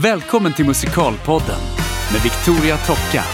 [0.00, 1.60] Välkommen till Musikalpodden
[2.12, 3.24] med Victoria Tocka.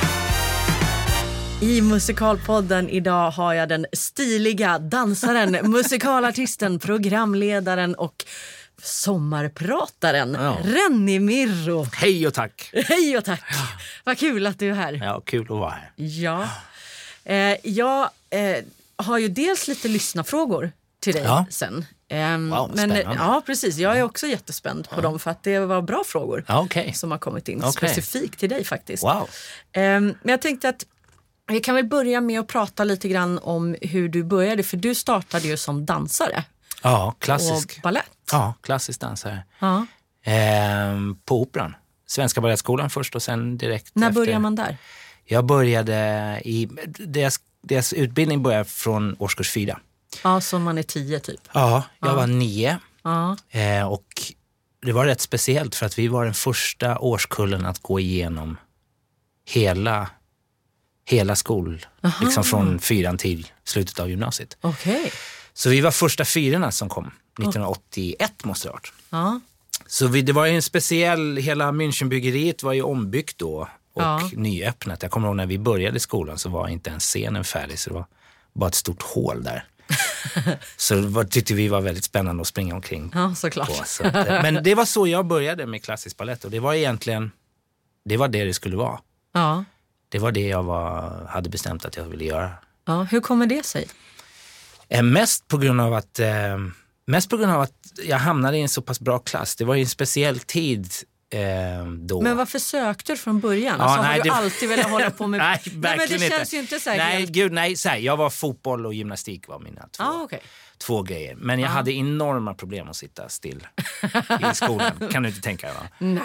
[1.62, 8.24] I Musikalpodden idag har jag den stiliga dansaren, musikalartisten, programledaren och
[8.82, 10.56] sommarprataren Ja.
[10.64, 11.86] Renny Mirro.
[11.92, 12.70] Hej och tack!
[12.88, 13.42] Hej och tack!
[14.04, 14.92] Vad kul att du är här.
[14.92, 15.90] Ja, kul att vara här.
[15.96, 16.48] Ja.
[17.24, 18.64] Eh, jag eh,
[18.96, 21.46] har ju dels lite lyssnarfrågor till dig Ja.
[21.50, 21.84] sen.
[22.08, 23.14] Ehm, Wow, men, spännande.
[23.18, 23.76] ja, precis.
[23.76, 26.92] Jag är också jättespänd på dem för att det var bra frågor Ja, okej.
[26.94, 27.72] som har kommit in Okej.
[27.72, 29.02] specifikt till dig faktiskt.
[29.02, 29.28] Wow.
[29.72, 30.84] Ehm, men jag tänkte att
[31.46, 34.62] vi kan väl börja med att prata lite grann om hur du började.
[34.62, 36.44] För du startade ju som dansare
[36.82, 37.82] Ja, och klassisk.
[37.82, 38.10] ballett.
[38.32, 39.44] Ja, klassisk dansare.
[39.58, 39.86] Ja.
[40.24, 41.74] Ehm, på Operan.
[42.06, 44.20] Svenska Balettskolan först och sen direkt När efter.
[44.20, 44.76] börjar man där?
[45.24, 45.94] Jag började
[46.44, 49.78] i, deras, deras utbildning började från årskurs fyra.
[50.24, 51.40] Ja, som man är tio typ.
[51.52, 53.36] Ja, jag var nio Ja.
[53.50, 54.06] eh, och
[54.86, 58.56] det var rätt speciellt för att vi var den första årskullen att gå igenom
[59.48, 60.10] hela,
[61.04, 61.86] hela skol,
[62.20, 64.56] liksom från fyran till slutet av gymnasiet.
[64.60, 65.12] Okej.
[65.52, 67.10] Så vi var första fyrorna som kom.
[67.38, 68.92] 1981 måste det ha varit.
[69.10, 69.40] Ja.
[69.86, 74.30] Så vi, det var ju en speciell, hela Münchenbyggeriet var ju ombyggt då och Ja.
[74.32, 75.02] nyöppnat.
[75.02, 77.94] Jag kommer ihåg när vi började skolan så var inte ens scenen färdig så det
[77.94, 78.06] var
[78.52, 79.64] bara ett stort hål där.
[80.76, 83.68] så det tyckte vi var väldigt spännande att springa omkring ja, såklart.
[83.68, 83.84] på.
[83.84, 86.74] Så att, eh, men det var så jag började med klassisk balett och det var
[86.74, 87.30] egentligen,
[88.04, 89.00] det var det det skulle vara.
[89.32, 89.64] Ja.
[90.08, 92.50] Det var det jag var, hade bestämt att jag ville göra.
[92.84, 93.02] Ja.
[93.02, 93.86] Hur kommer det sig?
[94.88, 96.58] Eh, mest på grund av att eh,
[97.06, 97.72] Mest på grund av att
[98.04, 99.56] jag hamnade i en så pass bra klass.
[99.56, 100.88] Det var ju en speciell tid
[101.98, 102.20] då.
[102.20, 103.76] Men varför sökte du från början?
[103.78, 105.38] Ja, alltså, har nej, du det- alltid velat hålla på med...
[105.40, 106.36] nej, men verkligen det inte.
[106.36, 107.30] känns ju inte så här Nej, helt...
[107.30, 107.76] gud nej.
[107.76, 110.40] Så här, jag var fotboll och gymnastik var mina två, Ah, okej.
[110.78, 111.34] två grejer.
[111.36, 113.66] Men jag hade enorma problem att sitta still
[114.52, 114.92] i skolan.
[115.10, 115.76] kan du inte tänka dig?
[115.98, 116.22] Nej.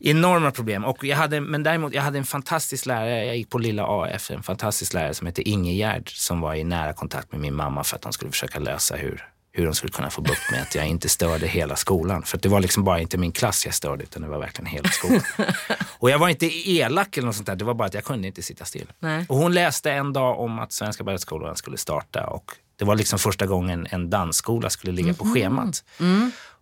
[0.00, 0.84] Enorma problem.
[0.84, 3.24] Och jag hade, men däremot, jag hade en fantastisk lärare.
[3.26, 6.64] Jag gick på lilla AF, en fantastisk lärare som hette Inge Gerd som var i
[6.64, 9.92] nära kontakt med min mamma för att de skulle försöka lösa hur, hur de skulle
[9.92, 12.22] kunna få bukt med att jag inte störde hela skolan.
[12.22, 14.88] För det var liksom bara inte min klass jag störde utan det var verkligen hela
[14.88, 15.22] skolan.
[15.98, 18.26] och jag var inte elak eller något sånt där, det var bara att jag kunde
[18.28, 18.92] inte sitta still.
[18.98, 19.26] Nej.
[19.28, 23.18] Och hon läste en dag om att Svenska Balettskolan skulle starta och det var liksom
[23.18, 25.84] första gången en dansskola skulle ligga på schemat.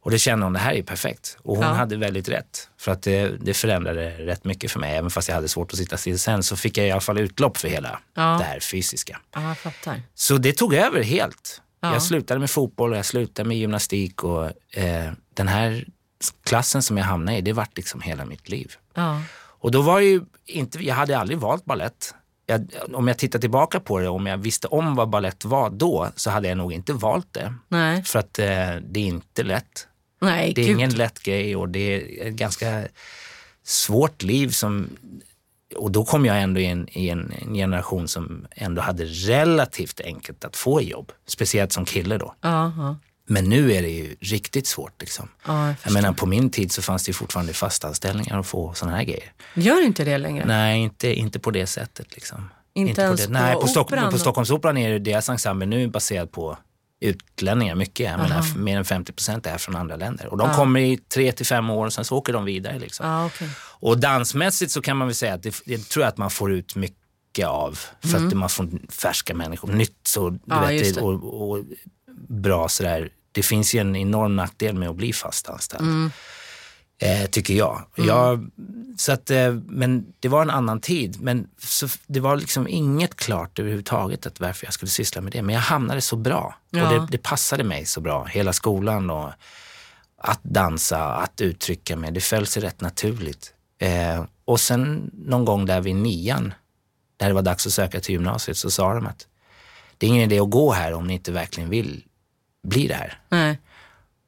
[0.00, 1.36] Och det kände hon, det här är perfekt.
[1.42, 1.72] Och hon Ja.
[1.72, 2.68] hade väldigt rätt.
[2.80, 4.96] För att det, det förändrade rätt mycket för mig.
[4.96, 7.18] Även fast jag hade svårt att sitta still sen så fick jag i alla fall
[7.18, 8.22] utlopp för hela Ja.
[8.22, 9.20] det här fysiska.
[9.34, 10.02] Ja, jag fattar.
[10.14, 11.62] Så det tog över helt.
[11.80, 11.92] Ja.
[11.92, 14.44] Jag slutade med fotboll och jag slutade med gymnastik och
[14.76, 15.84] eh, den här
[16.44, 18.72] klassen som jag hamnade i, det vart liksom hela mitt liv.
[18.94, 19.22] Ja.
[19.58, 22.14] Och då var ju inte, jag hade aldrig valt ballett.
[22.46, 26.08] Jag, om jag tittar tillbaka på det, om jag visste om vad ballett var då,
[26.16, 27.54] så hade jag nog inte valt det.
[27.68, 28.02] Nej.
[28.04, 28.46] För att eh,
[28.82, 29.86] det är inte lätt.
[30.20, 30.76] Nej, Det är gud.
[30.76, 31.78] ingen lätt grej och det
[32.20, 32.82] är ett ganska
[33.64, 34.88] svårt liv som
[35.76, 40.00] och då kom jag ändå i en, i en, en generation som ändå hade relativt
[40.00, 41.12] enkelt att få jobb.
[41.26, 42.34] Speciellt som kille då.
[42.40, 42.96] Ja.
[43.28, 45.00] Men nu är det ju riktigt svårt.
[45.00, 45.28] Liksom.
[45.46, 48.74] ja jag Jag menar, på min tid så fanns det ju fortfarande fastanställningar att få
[48.74, 49.32] sådana här grejer.
[49.54, 50.44] Gör inte det längre?
[50.46, 52.14] Nej, inte, inte på det sättet.
[52.14, 52.50] Liksom.
[52.74, 53.26] Inte ens det.
[53.26, 56.58] på Nej, på, Stock, Operan på och- Stockholmsoperan är det deras ensemble nu baserad på
[57.06, 57.74] utlänningar.
[57.74, 58.56] Mycket, jag menar, Aha.
[58.56, 60.26] mer än 50 procent är från andra länder.
[60.26, 62.78] Och de kommer i tre till fem år och sen så åker de vidare.
[62.78, 63.06] Liksom.
[63.06, 63.48] Ja, okej.
[63.58, 66.52] Och dansmässigt så kan man väl säga att det, det tror jag att man får
[66.52, 67.78] ut mycket av.
[68.00, 70.40] För att man får färska människor, nytt och, Mm.
[70.46, 71.64] Ja, vet, och, och
[72.28, 73.10] bra sådär.
[73.32, 75.82] Det finns ju en enorm nackdel med att bli fast anställd.
[75.82, 76.10] Mm.
[76.98, 77.84] Eh, tycker jag.
[77.96, 78.50] jag
[78.96, 81.20] så att, eh, men det var en annan tid.
[81.20, 85.42] Men så, det var liksom inget klart överhuvudtaget att varför jag skulle syssla med det.
[85.42, 86.54] Men jag hamnade så bra.
[86.70, 86.82] Ja.
[86.82, 88.24] Och det, det passade mig så bra.
[88.24, 89.30] Hela skolan och
[90.18, 92.12] att dansa, att uttrycka mig.
[92.12, 93.52] Det föll sig rätt naturligt.
[93.78, 96.54] Eh, och sen någon gång där vid nian,
[97.20, 99.26] när det var dags att söka till gymnasiet, så sa de att
[99.98, 102.04] det är ingen idé att gå här om ni inte verkligen vill
[102.62, 103.18] bli det här.
[103.28, 103.58] Nej.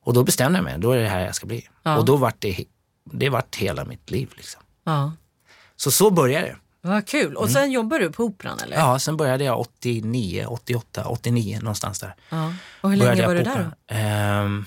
[0.08, 1.68] Och då bestämde jag mig, då är det här jag ska bli.
[1.82, 1.96] Ja.
[1.96, 2.64] Och då vart det,
[3.04, 4.32] det vart hela mitt liv.
[4.36, 4.62] Liksom.
[4.84, 5.12] Ja.
[5.76, 6.56] Så så började det.
[6.80, 7.34] Vad kul.
[7.36, 8.76] Och sen jobbar du på Operan eller?
[8.76, 8.88] Mm.
[8.88, 12.14] Ja, sen började jag 89, 88, 89 någonstans där.
[12.28, 12.54] Ja.
[12.80, 13.70] Och hur Började länge jag var du där.
[14.42, 14.64] Ehm,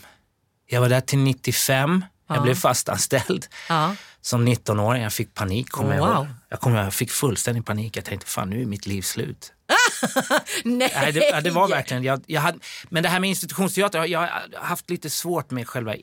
[0.69, 2.05] jag var där till 95.
[2.27, 3.95] Jag blev fastanställd Ja.
[4.21, 5.03] som 19-åring.
[5.03, 6.15] Jag fick panik, kommer jag Wow.
[6.15, 6.27] ihåg.
[6.49, 7.97] Jag, ihåg, jag fick fullständig panik.
[7.97, 9.53] Jag tänkte, fan nu är mitt liv slut.
[10.63, 10.91] Nej.
[10.95, 12.03] Nej, det, det var verkligen...
[12.03, 12.59] Jag, jag hade,
[12.89, 15.95] men det här med institutionsteater, jag, jag har haft lite svårt med själva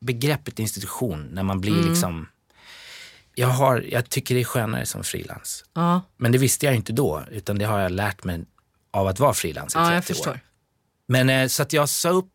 [0.00, 1.28] begreppet institution.
[1.32, 1.88] När man blir Mm.
[1.88, 2.28] liksom...
[3.34, 5.64] Jag, har, jag tycker det är skönare som frilans.
[5.74, 8.44] Ja, Men det visste jag inte då, utan det har jag lärt mig
[8.90, 10.02] av att vara frilans i 30 ja jag år.
[10.02, 10.40] förstår.
[11.08, 12.28] Men eh, så att jag sa upp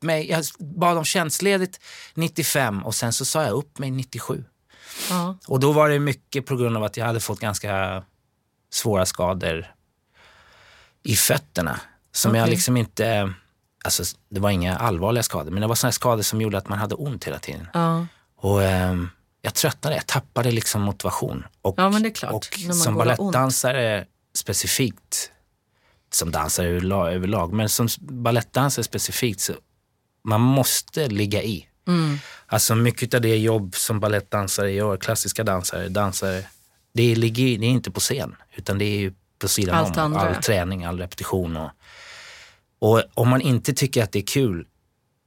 [0.00, 1.80] mig, jag bad om tjänstledigt
[2.14, 4.44] 95 och sen så sa jag upp mig 97.
[5.10, 5.38] Ja.
[5.46, 8.02] Och då var det mycket på grund av att jag hade fått ganska
[8.72, 9.66] svåra skador
[11.06, 11.80] i fötterna.
[12.12, 12.50] Som jag Okej.
[12.50, 13.32] liksom inte...
[13.84, 16.78] Alltså, det var inga allvarliga skador, men det var här skador som gjorde att man
[16.78, 17.68] hade ont hela tiden.
[17.74, 18.06] Ja.
[18.36, 19.08] Och ehm,
[19.42, 21.44] jag tröttnade, jag tappade liksom motivation.
[21.62, 21.88] Och, Ja,
[22.32, 22.44] Och
[22.74, 25.30] som balettdansare specifikt,
[26.12, 29.52] som dansare överlag, men som balettdansare specifikt, så
[30.24, 31.68] man måste ligga i.
[31.88, 32.18] Mm.
[32.46, 36.44] Alltså mycket av det jobb som balettdansare gör, klassiska dansare, dansare,
[36.94, 40.02] det, ligger, det är inte på scen, utan det är på sidan Allt om.
[40.02, 40.20] andra.
[40.20, 41.56] All träning, all repetition.
[41.56, 41.70] Och,
[42.78, 44.66] och om man inte tycker att det är kul,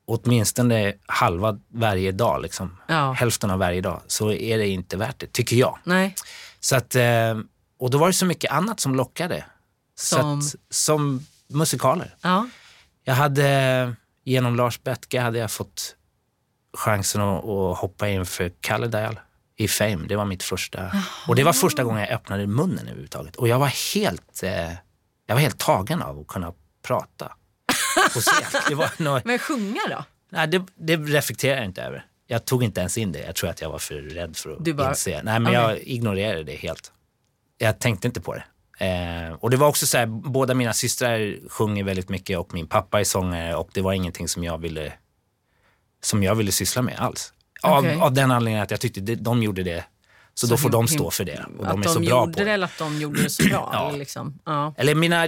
[0.08, 3.12] åtminstone halva varje dag, liksom, Ja.
[3.12, 5.80] hälften av varje dag, så är det inte värt det, tycker jag.
[5.84, 6.16] Nej.
[6.60, 7.38] Så att, eh,
[7.80, 9.46] och då var det så mycket annat som lockade.
[10.00, 10.40] Som?
[10.40, 12.16] Att, som musikaler.
[12.22, 12.48] Ja.
[13.04, 15.96] Jag hade, genom Lars Bettke hade jag fått
[16.78, 19.20] chansen att, att hoppa in för Kalle Dial
[19.60, 20.08] i Fame.
[20.08, 20.92] Det var mitt första.
[21.28, 23.36] Och det var första gången jag öppnade munnen överhuvudtaget.
[23.36, 24.70] Och jag var helt, eh,
[25.26, 26.54] jag var helt tagen av att kunna
[26.88, 27.32] prata
[28.98, 30.04] nog, Men sjunga då?
[30.30, 32.06] nej, det, det reflekterar jag inte över.
[32.28, 33.20] Jag tog inte ens in det.
[33.20, 35.22] Jag tror att jag var för rädd för att Du bara- inse.
[35.24, 36.92] Nej, men jag ignorerade det helt.
[37.58, 38.44] Jag tänkte inte på det.
[38.86, 42.68] Eh, och det var också så här, båda mina systrar sjunger väldigt mycket och min
[42.68, 44.94] pappa är sångare och det var ingenting som jag ville,
[46.04, 47.34] som jag ville syssla med alls.
[47.62, 47.96] Av, Okej.
[47.96, 49.84] av den anledningen att jag tyckte det, de gjorde det,
[50.34, 51.46] så, då får de stå för det.
[51.58, 53.44] Och de är de så bra gjorde på det eller att de gjorde det så
[53.50, 53.70] bra?
[53.74, 53.92] Ja.
[53.92, 54.40] liksom.
[54.46, 54.74] ja.
[54.78, 55.28] Eller mina,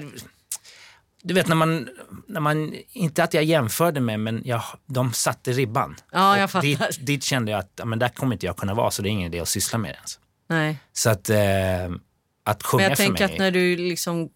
[1.23, 1.89] du vet när man,
[2.27, 5.95] när man, inte att jag jämförde med, men jag, de satte ribban.
[6.11, 6.67] Ja, jag fattar.
[6.67, 9.11] dit, dit kände jag att men där kommer inte jag kunna vara, så det är
[9.11, 10.19] ingen idé att syssla med det ens.
[10.47, 10.77] Nej.
[10.93, 11.37] Så att, eh,
[12.43, 13.33] att sjunga Men jag för tänker mig...
[13.33, 14.29] att när du liksom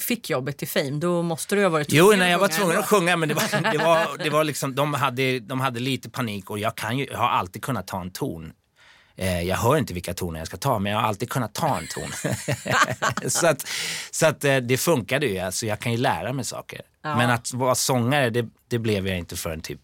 [0.00, 2.78] fick jobbet i Fame, då måste du ha varit Jo, tvungen nej, jag var tvungen
[2.78, 6.10] att sjunga men det var, det var, det var liksom, de, hade, de hade lite
[6.10, 8.52] panik och jag, kan ju, jag har alltid kunnat ta en ton.
[9.16, 11.78] Eh, jag hör inte vilka toner jag ska ta men jag har alltid kunnat ta
[11.78, 12.32] en ton.
[13.30, 13.66] så att,
[14.10, 16.80] så att eh, det funkade ju, alltså, jag kan ju lära mig saker.
[17.02, 17.16] Ja.
[17.16, 19.80] Men att vara sångare det, det blev jag inte förrän typ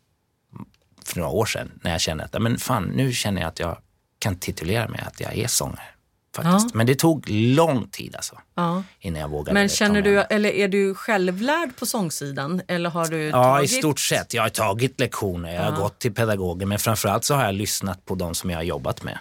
[1.05, 3.79] för några år sedan när jag kände att men fan, nu känner jag att jag
[4.19, 5.98] kan titulera mig att jag är sångare.
[6.37, 6.67] Faktiskt.
[6.71, 6.71] Ja.
[6.75, 8.83] Men det tog lång tid alltså, Ja.
[9.01, 9.55] innan jag vågade.
[9.55, 12.63] Men känner du, eller är du självlärd på sångsidan?
[12.69, 13.71] Eller har du Ja, tagit...
[13.73, 14.35] i stort sett.
[14.35, 18.05] Jag har tagit lektioner, jag har gått till pedagoger, men framförallt så har jag lyssnat
[18.05, 19.19] på de som jag har jobbat med.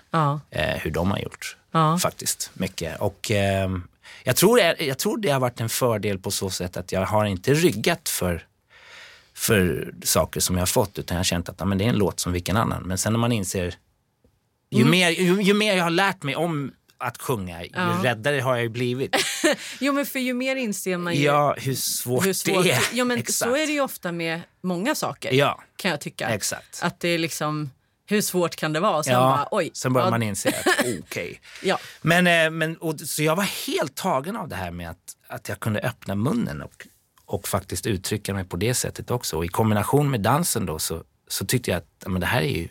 [0.51, 1.57] Eh, hur de har gjort,
[2.01, 2.51] faktiskt.
[2.53, 2.99] Mycket.
[3.01, 3.83] Och ehm,
[4.23, 7.05] jag, tror det, jag tror det har varit en fördel på så sätt att jag
[7.05, 8.45] har inte ryggat för,
[9.33, 11.95] för saker som jag har fått, utan jag har känt att men det är en
[11.97, 12.83] låt som vilken annan.
[12.83, 13.75] Men sen när man inser,
[14.71, 14.91] ju, Mm.
[14.91, 17.99] mer, ju, ju mer jag har lärt mig om att sjunga, ju Ja.
[18.03, 19.15] räddare har jag ju blivit.
[19.79, 22.81] Jo, men för ju mer inser man ju Ja, hur svårt, hur svårt det är.
[22.93, 23.49] Jo, men Exakt.
[23.51, 26.29] så är det ju ofta med många saker, Ja, kan jag tycka.
[26.29, 26.79] exakt.
[26.83, 27.71] Att det är liksom,
[28.05, 29.03] hur svårt kan det vara?
[29.03, 29.69] Sen ja, bara, oj.
[29.73, 31.41] sen börjar ja, man inse att okej.
[31.63, 31.79] Ja.
[32.01, 35.49] Men, eh, men och, så jag var helt tagen av det här med att, att
[35.49, 36.87] jag kunde öppna munnen och,
[37.25, 39.37] och faktiskt uttrycka mig på det sättet också.
[39.37, 42.57] Och i kombination med dansen då så, så tyckte jag att men det här är
[42.57, 42.67] ju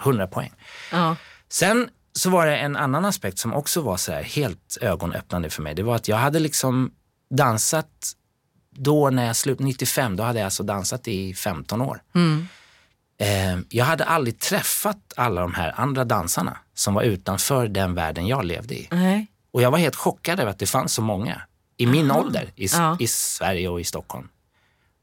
[0.00, 0.52] 100 poäng.
[0.92, 1.16] Ja.
[1.48, 5.74] Sen så var det en annan aspekt som också var så helt ögonöppnande för mig.
[5.74, 6.90] Det var att jag hade liksom
[7.30, 8.12] dansat
[8.70, 12.02] då när jag slutade 95, då hade jag alltså dansat i 15 år.
[12.14, 12.48] Mm.
[13.20, 18.26] Eh, jag hade aldrig träffat alla de här andra dansarna som var utanför den världen
[18.26, 18.88] jag levde i.
[18.90, 19.26] Nej.
[19.52, 21.42] Och jag var helt chockad över att det fanns så många
[21.76, 22.96] i min ålder i, Ja.
[23.00, 24.28] i Sverige och i Stockholm.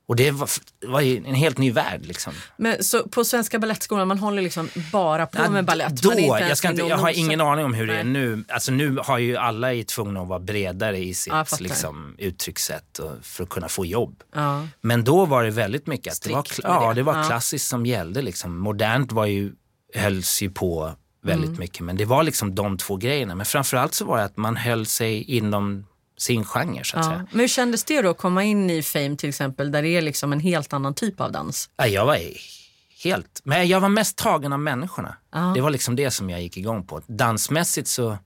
[0.07, 0.50] Och det var,
[0.85, 2.33] var ju en helt ny värld liksom.
[2.57, 6.01] Men så på Svenska Balettskolan, man håller liksom bara på Ja, med balett?
[6.01, 8.13] Då, jag, ska inte, jag har ingen aning om hur det är Nej.
[8.13, 8.43] nu.
[8.47, 13.00] Alltså nu har ju alla är tvungna att vara bredare i sitt Ja, liksom, uttryckssätt
[13.00, 14.24] och, för att kunna få jobb.
[14.35, 14.67] Ja.
[14.81, 17.03] Men då var det väldigt mycket att det var, ja, det.
[17.03, 18.21] var klassiskt som gällde.
[18.21, 18.57] Liksom.
[18.57, 19.51] Modernt var ju,
[19.95, 20.91] hölls ju på
[21.24, 21.59] väldigt Mm.
[21.59, 21.79] mycket.
[21.81, 23.35] Men det var liksom de två grejerna.
[23.35, 25.85] Men framförallt så var det att man höll sig inom
[26.17, 27.12] sin genre så att Ja.
[27.12, 27.27] säga.
[27.31, 30.01] Men hur kändes det då att komma in i Fame till exempel där det är
[30.01, 31.69] liksom en helt annan typ av dans?
[31.77, 32.19] Ja, jag var
[33.03, 33.41] helt...
[33.43, 35.15] Men jag var mest tagen av människorna.
[35.31, 35.39] Ja.
[35.55, 37.01] Det var liksom det som jag gick igång på.
[37.07, 38.17] Dansmässigt så...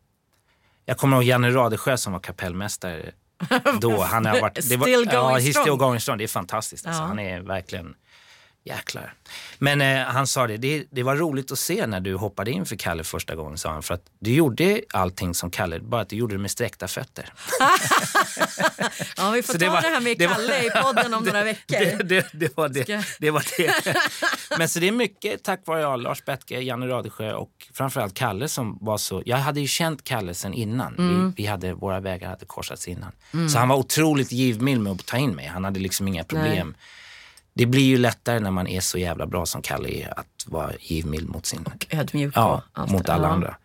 [0.85, 3.11] Jag kommer ihåg Janne Radesjö som var kapellmästare
[3.81, 4.01] då.
[4.03, 5.77] Han har varit, det var, Still ja, going he's strong.
[5.77, 6.17] going strong.
[6.17, 6.87] Det är fantastiskt.
[6.87, 7.01] Alltså.
[7.01, 7.07] Ja.
[7.07, 7.95] Han är verkligen...
[8.69, 9.13] Jäklar.
[9.59, 12.65] Men eh, han sa det, det, det var roligt att se när du hoppade in
[12.65, 13.83] för Kalle första gången, sa han.
[13.83, 17.33] För att du gjorde allting som Kalle, bara att du gjorde det med sträckta fötter.
[19.17, 21.13] Ja, vi får Så ta det det, var- här med det var- Kalle i podden
[21.13, 21.77] om några veckor.
[21.79, 23.05] Det, det, det, var det.
[23.19, 23.95] Det var det.
[24.57, 28.47] Men så det är mycket tack vare ja, Lars Bettke, Janne Radesjö och framförallt Kalle
[28.47, 29.23] som var så...
[29.25, 30.95] Jag hade ju känt Kalle sen innan.
[31.35, 33.11] Vi, vi hade, våra vägar hade korsats innan.
[33.51, 35.45] Så han var otroligt givmild med att ta in mig.
[35.45, 36.75] Han hade liksom inga problem.
[37.59, 40.71] Det blir ju lättare när man är så jävla bra som Kalle är att vara
[40.79, 41.63] givmild mot sin...
[41.63, 43.33] Och ödmjuk Ja, allt mot alla Ja.
[43.33, 43.55] andra.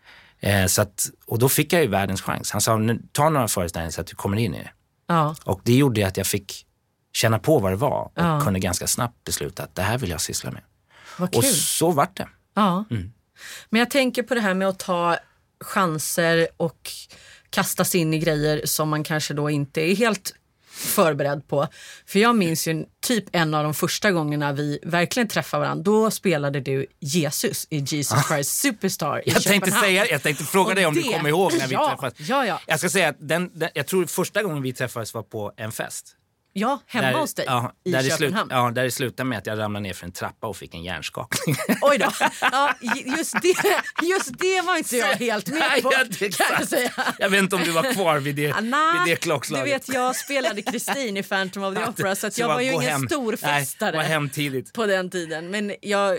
[0.40, 2.50] Eh, så att, och då fick jag ju världens chans.
[2.50, 4.70] Han sa, "Nu, ta några föreställningar så att du kommer in i det.
[5.06, 5.34] Ja.
[5.44, 6.66] Och det gjorde att jag fick
[7.12, 8.40] känna på vad det var och Ja.
[8.44, 10.62] kunde ganska snabbt besluta att det här vill jag syssla med.
[11.36, 12.28] Och så vart det.
[12.54, 12.84] Ja.
[12.90, 13.12] Mm.
[13.70, 15.16] Men jag tänker på det här med att ta
[15.64, 16.90] chanser och
[17.50, 20.34] kastas in i grejer som man kanske då inte är helt
[20.74, 21.66] förberedd på.
[22.06, 25.82] För jag minns ju typ en av de första gångerna vi verkligen träffade varandra.
[25.82, 29.34] Då spelade du Jesus i Jesus Christ Superstar i Ah.
[29.34, 31.74] Jag tänkte, säga, jag tänkte fråga Och dig om du det- kommer ihåg när vi
[31.74, 32.28] ja, träffades.
[32.28, 32.60] Ja, ja.
[32.66, 35.72] Jag ska säga att den, den, jag tror första gången vi träffades var på en
[35.72, 36.16] fest.
[36.56, 38.50] Ja hemma där, hos dig ja, i där det slut, Köpenhamn.
[38.50, 40.82] ja, där det slutade med att jag ramlade ner för en trappa och fick en
[40.84, 41.56] hjärnskakning.
[41.82, 42.10] Oj då.
[42.40, 42.74] Ja,
[43.18, 43.54] just, det,
[44.02, 46.92] just det var inte jag helt med Nej, på ja, det är kan jag säga.
[47.18, 49.66] Jag vet inte om du var kvar vid det, Ah, nah, vid det du klockslaget.
[49.74, 52.72] vet, jag spelade Kristin i Phantom of the Opera så att Så jag var ju
[52.72, 53.06] ingen hem.
[53.08, 54.72] stor Nej, gå hem tidigt.
[54.72, 55.50] på den tiden.
[55.50, 56.18] Men jag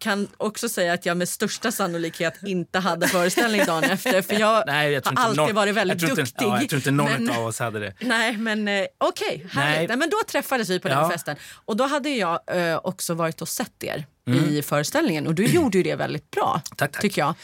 [0.00, 4.64] kan också säga att jag med största sannolikhet inte hade föreställning dagen efter för jag,
[4.66, 6.44] Nej, jag har inte alltid någon, varit väldigt jag tror duktig.
[6.44, 7.94] Inte, ja, jag tror inte någon men, av oss hade det.
[8.00, 9.46] Nej, men eh, okej.
[9.54, 9.86] Nej.
[9.88, 9.96] Nej.
[9.96, 11.10] men då träffades vi på den Ja.
[11.10, 11.36] festen.
[11.64, 14.44] Och då hade jag eh, också varit och sett er Mm.
[14.44, 17.02] i föreställningen och du gjorde ju det väldigt bra, Tack, tack.
[17.02, 17.34] tycker jag.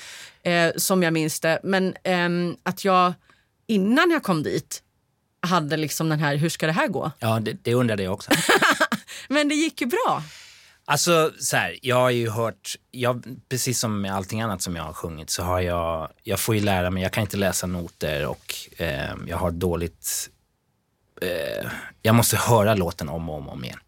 [0.66, 1.60] Eh, som jag minns det.
[1.62, 3.12] Men ehm, att jag
[3.66, 4.82] innan jag kom dit
[5.46, 7.10] hade liksom den här, hur ska det här gå?
[7.18, 8.30] Ja, det, det undrade jag också.
[9.28, 10.22] Men det gick ju bra.
[10.86, 14.82] Alltså så här, jag har ju hört, jag, precis som med allting annat som jag
[14.82, 18.26] har sjungit så har jag, jag får ju lära mig, jag kan inte läsa noter
[18.26, 20.30] och eh, jag har dåligt,
[21.22, 21.70] eh,
[22.02, 23.78] jag måste höra låten om och om, om igen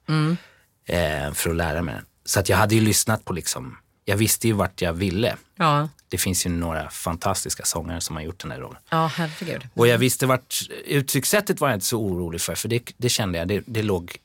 [0.87, 2.05] eh, för att lära mig den.
[2.25, 5.37] Så att jag hade ju lyssnat på liksom, jag visste ju vart jag ville.
[5.57, 8.79] Ja, Det finns ju några fantastiska sångare som har gjort den här rollen.
[8.91, 9.69] ja herregud.
[9.75, 10.55] Och jag visste vart,
[10.87, 14.17] uttryckssättet var jag inte så orolig för, för det, det kände jag, det, det låg,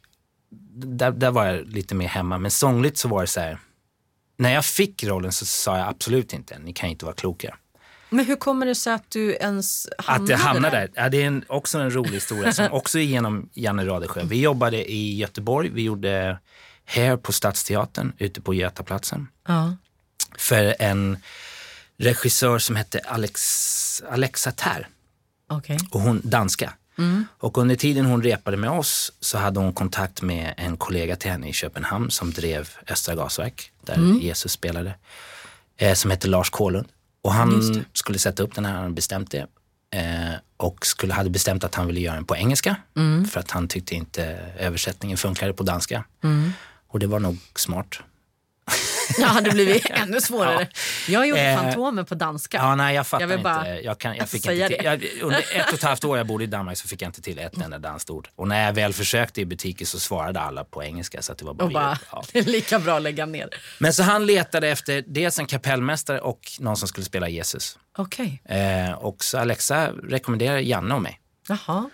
[0.86, 2.38] där, där var jag lite mer hemma.
[2.38, 3.58] Men sångligt så var det så här,
[4.38, 7.58] när jag fick rollen så sa jag absolut inte, ni kan inte vara kloka.
[8.10, 11.22] Men hur kommer det sig att du ens hamnade Att jag hamnade där, ja, det
[11.22, 14.24] är en, också en rolig historia som också är genom Janne Radesjö.
[14.24, 16.40] Vi jobbade i Göteborg, vi gjorde
[16.86, 19.28] Hair på Stadsteatern ute på Götaplatsen.
[19.48, 19.76] Ja.
[20.38, 21.18] För en
[21.98, 24.88] regissör som hette Alex, Alexa Tär.
[25.50, 25.78] Okej.
[25.92, 26.74] och hon danska.
[27.38, 31.32] Och under tiden hon repade med oss så hade hon kontakt med en kollega till
[31.32, 34.94] henne i Köpenhamn som drev Östra gasverk, där Jesus spelade,
[35.78, 36.88] eh, som hette Lars Kålund.
[37.22, 37.52] Och han
[37.94, 39.48] skulle sätta upp den här, han bestämt det.
[39.94, 42.76] Eh, och skulle, hade bestämt att han ville göra den på engelska
[43.32, 44.24] för att han tyckte inte
[44.60, 46.04] översättningen funkade på danska.
[46.88, 48.00] Och det var nog smart.
[49.18, 50.68] Det hade blivit ännu svårare.
[51.08, 52.58] Jag gjorde Eh, Fantomen på danska.
[52.58, 53.44] Ja, nej, jag fattar Jag inte.
[53.44, 56.28] bara Jag, kan, jag fick inte till, jag, under ett och ett halvt år jag
[56.28, 58.30] bodde i Danmark så fick jag inte till ett enda danskt ord.
[58.36, 61.22] Och när jag väl försökte i butiker så svarade alla på engelska.
[61.22, 62.24] Så att det var bara, och bara, ja.
[62.42, 63.50] lika bra att lägga ner.
[63.80, 67.78] Men så han letade efter dels en kapellmästare och någon som skulle spela Jesus.
[67.98, 68.42] Okej.
[68.46, 71.20] Eh, och så Alexa rekommenderade Janne och mig.
[71.48, 71.90] Jaha.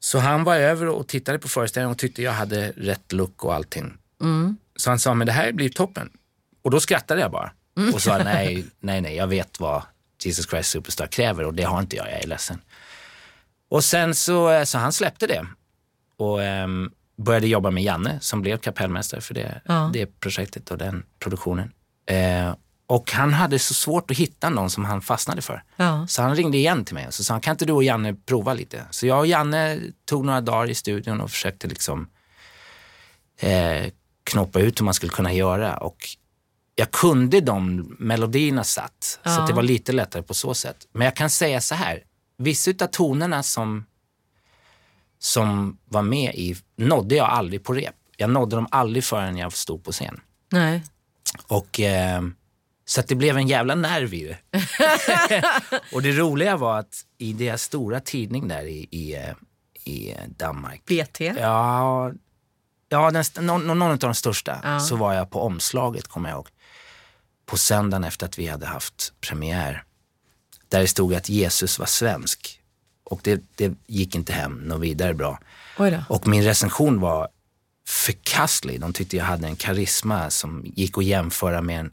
[0.00, 3.54] Så han var över och tittade på föreställningen och tyckte jag hade rätt look och
[3.54, 3.92] allting.
[4.76, 6.10] Så han sa, men det här blir toppen.
[6.66, 7.52] Och då skrattade jag bara
[7.94, 9.82] och sa, nej, nej, nej, jag vet vad
[10.22, 12.60] Jesus Christ Superstar kräver och det har inte jag, jag är ledsen.
[13.68, 15.46] Och sen så, eh, så han släppte det
[16.16, 19.90] och ehm, började jobba med Janne som blev kapellmästare för det, Ja.
[19.92, 21.72] det projektet och den produktionen.
[22.06, 22.54] Eh,
[22.86, 25.62] och han hade så svårt att hitta någon som han fastnade för.
[25.76, 26.06] Ja.
[26.06, 28.14] Så han ringde igen till mig och så sa han, kan inte du och Janne
[28.14, 28.84] prova lite?
[28.90, 32.08] Så jag och Janne tog några dagar i studion och försökte liksom
[33.40, 33.86] eh,
[34.24, 35.76] knoppa ut hur man skulle kunna göra.
[35.76, 35.96] Och
[36.78, 39.40] jag kunde de melodierna satt, så Ja.
[39.40, 40.76] att det var lite lättare på så sätt.
[40.92, 42.02] Men jag kan säga så här,
[42.38, 43.84] vissa av tonerna som,
[45.18, 47.94] som var med i nådde jag aldrig på rep.
[48.16, 50.20] Jag nådde dem aldrig förrän jag stod på scen.
[50.52, 50.82] Nej.
[51.46, 52.22] Och, eh,
[52.84, 54.38] så det blev en jävla nerv i det.
[55.92, 59.34] och det roliga var att i deras stora tidning där i, i, eh,
[59.92, 61.20] i Danmark, BT.
[61.20, 62.12] ja,
[62.88, 64.80] ja den, någon, någon av de största, Ja.
[64.80, 66.48] så var jag på omslaget, kommer jag ihåg.
[67.46, 69.84] På söndagen efter att vi hade haft premiär.
[70.68, 72.60] Där det stod att Jesus var svensk.
[73.04, 75.38] Och det, det gick inte hem något vidare bra.
[76.08, 77.28] Och min recension var
[77.88, 78.80] förkastlig.
[78.80, 81.92] De tyckte jag hade en karisma som gick att jämföra med en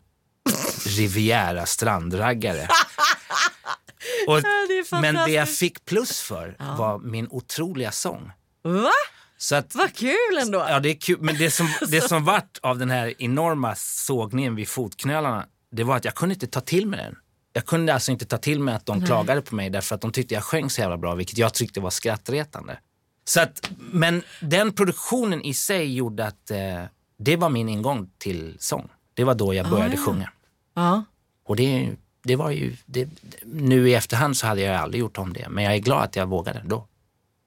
[0.85, 2.67] Riviera strandraggare.
[4.27, 8.31] Och, det men det jag fick plus för var min otroliga sång.
[8.61, 8.91] Va?
[9.37, 10.65] Så att, Vad kul ändå.
[10.69, 14.55] ja, det är kul, men det som, det som vart av den här enorma sågningen
[14.55, 17.15] vid fotknölarna, det var att jag kunde inte ta till mig den.
[17.53, 20.11] Jag kunde alltså inte ta till mig att de klagade på mig därför att de
[20.11, 22.77] tyckte jag sjöng så jävla bra, vilket jag tyckte var skrattretande.
[23.25, 26.83] Så att, men den produktionen i sig gjorde att eh,
[27.19, 28.89] det var min ingång till sång.
[29.13, 30.05] Det var då jag började Ah, ja.
[30.05, 30.29] sjunga.
[30.75, 31.03] Ja.
[31.45, 31.89] Och det,
[32.23, 33.09] det var ju, det,
[33.45, 35.49] nu i efterhand så hade jag aldrig gjort om det.
[35.49, 36.87] Men jag är glad att jag vågade då.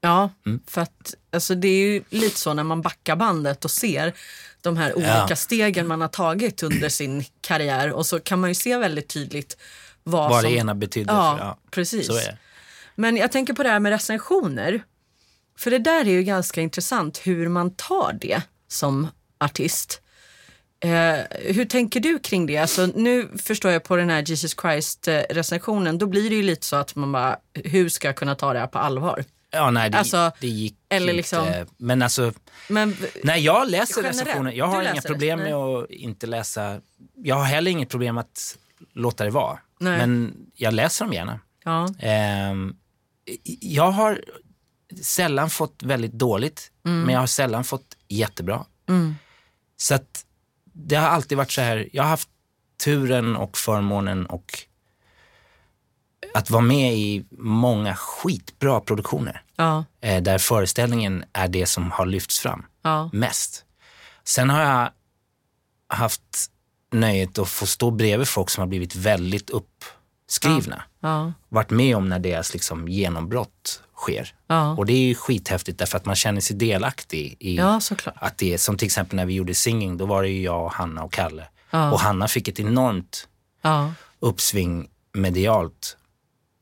[0.00, 0.60] Ja, Mm.
[0.66, 4.12] för att alltså, det är ju lite så när man backar bandet och ser
[4.60, 5.36] de här olika Ja.
[5.36, 9.56] stegen man har tagit under sin karriär och så kan man ju se väldigt tydligt
[10.02, 10.50] vad, Vad som...
[10.52, 11.12] det ena betydde.
[11.12, 12.08] Ja, ja, precis.
[12.94, 14.82] Men jag tänker på det här med recensioner.
[15.58, 19.08] För det där är ju ganska intressant hur man tar det som
[19.40, 20.00] artist.
[20.80, 21.18] Eh,
[21.54, 22.56] hur tänker du kring det?
[22.58, 26.76] Alltså, nu förstår jag på den här Jesus Christ-recensionen, då blir det ju lite så
[26.76, 29.24] att man bara, hur ska jag kunna ta det här på allvar?
[29.50, 31.16] Ja, nej, det, Alltså, det gick eller inte.
[31.16, 32.32] liksom- Men alltså,
[32.68, 34.52] Men nej, jag läser Generellt, recensioner.
[34.52, 36.80] Jag har inga problem med att inte läsa.
[37.14, 38.58] Jag har heller inget problem att
[38.92, 39.58] låta det vara.
[39.80, 39.98] Nej.
[39.98, 41.40] Men jag läser dem gärna.
[41.64, 42.76] ja, Ehm,
[43.60, 44.24] jag har
[45.02, 48.64] sällan fått väldigt dåligt, men jag har sällan fått jättebra.
[48.88, 49.14] Mm.
[49.76, 50.24] Så att
[50.72, 52.28] det har alltid varit så här, jag har haft
[52.84, 54.58] turen och förmånen och
[56.36, 62.06] att vara med i många skitbra produktioner ja, eh, där föreställningen är det som har
[62.06, 63.64] lyfts fram ja, mest.
[64.24, 64.90] Sen har jag
[65.88, 66.50] haft
[66.92, 70.82] nöjet att få stå bredvid folk som har blivit väldigt uppskrivna.
[71.00, 74.34] ja, Varit med om när deras liksom genombrott sker.
[74.78, 77.56] Och det är ju skithäftigt därför att man känner sig delaktig i
[78.14, 80.68] att det är som till exempel när vi gjorde Singing, då var det ju jag,
[80.68, 81.46] Hanna och Kalle.
[81.70, 83.28] Och Hanna fick ett enormt
[84.20, 85.96] uppsving medialt.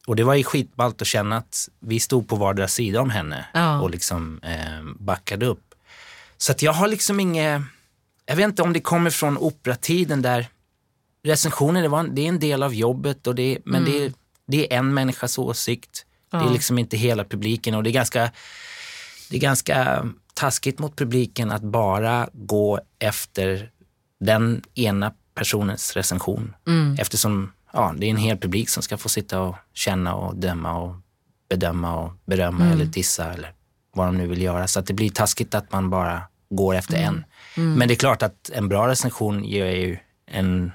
[0.07, 3.47] Och det var ju skitballt att känna att vi stod på vardera sida om henne
[3.55, 3.81] Ja.
[3.81, 5.75] och liksom eh, backade upp.
[6.37, 7.63] Så att jag har liksom inget,
[8.27, 10.47] jag vet inte om det kommer från operatiden där
[11.25, 14.13] recensioner, det, var, en- det är en del av jobbet och det, men det, är,
[14.47, 16.07] det är en människas åsikt.
[16.31, 16.47] Det är Mm.
[16.49, 16.53] Ja.
[16.55, 18.31] liksom inte hela publiken och det är ganska,
[19.31, 23.71] det är ganska taskigt mot publiken att bara gå efter
[24.21, 26.55] den ena personens recension.
[26.67, 26.97] Mm.
[27.01, 30.73] Eftersom ja, det är en hel publik som ska få sitta och känna och döma
[30.81, 30.95] och
[31.49, 32.73] bedöma och berömma Mm.
[32.73, 33.53] eller dissa eller
[33.95, 34.67] vad de nu vill göra.
[34.69, 37.25] Så att det blir taskigt att man bara går efter Mm.
[37.57, 37.75] en.
[37.79, 40.73] Men det är klart att en bra recension ger ju en,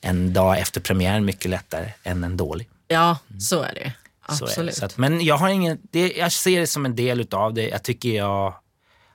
[0.00, 2.68] en dag efter premiären mycket lättare än en dålig.
[2.88, 3.80] ja så är det.
[4.28, 4.36] Mm.
[4.38, 4.50] Så är det.
[4.50, 4.82] Absolut.
[4.82, 7.68] Att, men jag, har ingen, det, jag ser det som en del utav det.
[7.68, 8.54] Jag tycker jag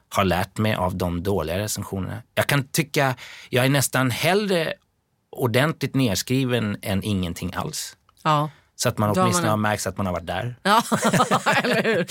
[0.09, 2.21] har lärt mig av de dåliga recensionerna.
[2.35, 3.15] Jag kan tycka,
[3.49, 4.73] jag är nästan hellre
[5.31, 7.97] ordentligt nedskriven än ingenting alls.
[8.23, 10.55] Ja, Så att man Då åtminstone man- har märkt att man har varit där.
[10.63, 10.83] ja.
[11.63, 12.07] eller hur?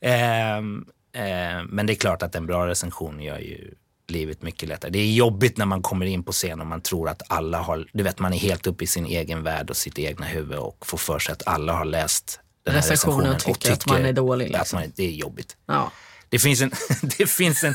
[0.00, 3.74] Ehm, ehm, men det är klart att en bra recension gör ju
[4.08, 4.90] livet mycket lättare.
[4.90, 7.86] Det är jobbigt när man kommer in på scen och man tror att alla har,
[7.92, 10.86] du vet man är helt uppe i sin egen värld och sitt egna huvud och
[10.86, 14.04] får för sig att alla har läst den här Recensionen recensionen och tycker att man
[14.04, 14.80] är dålig, liksom.
[14.80, 15.56] man, det är jobbigt.
[15.66, 15.92] Ja.
[16.28, 16.70] Det finns en,
[17.18, 17.74] det finns en,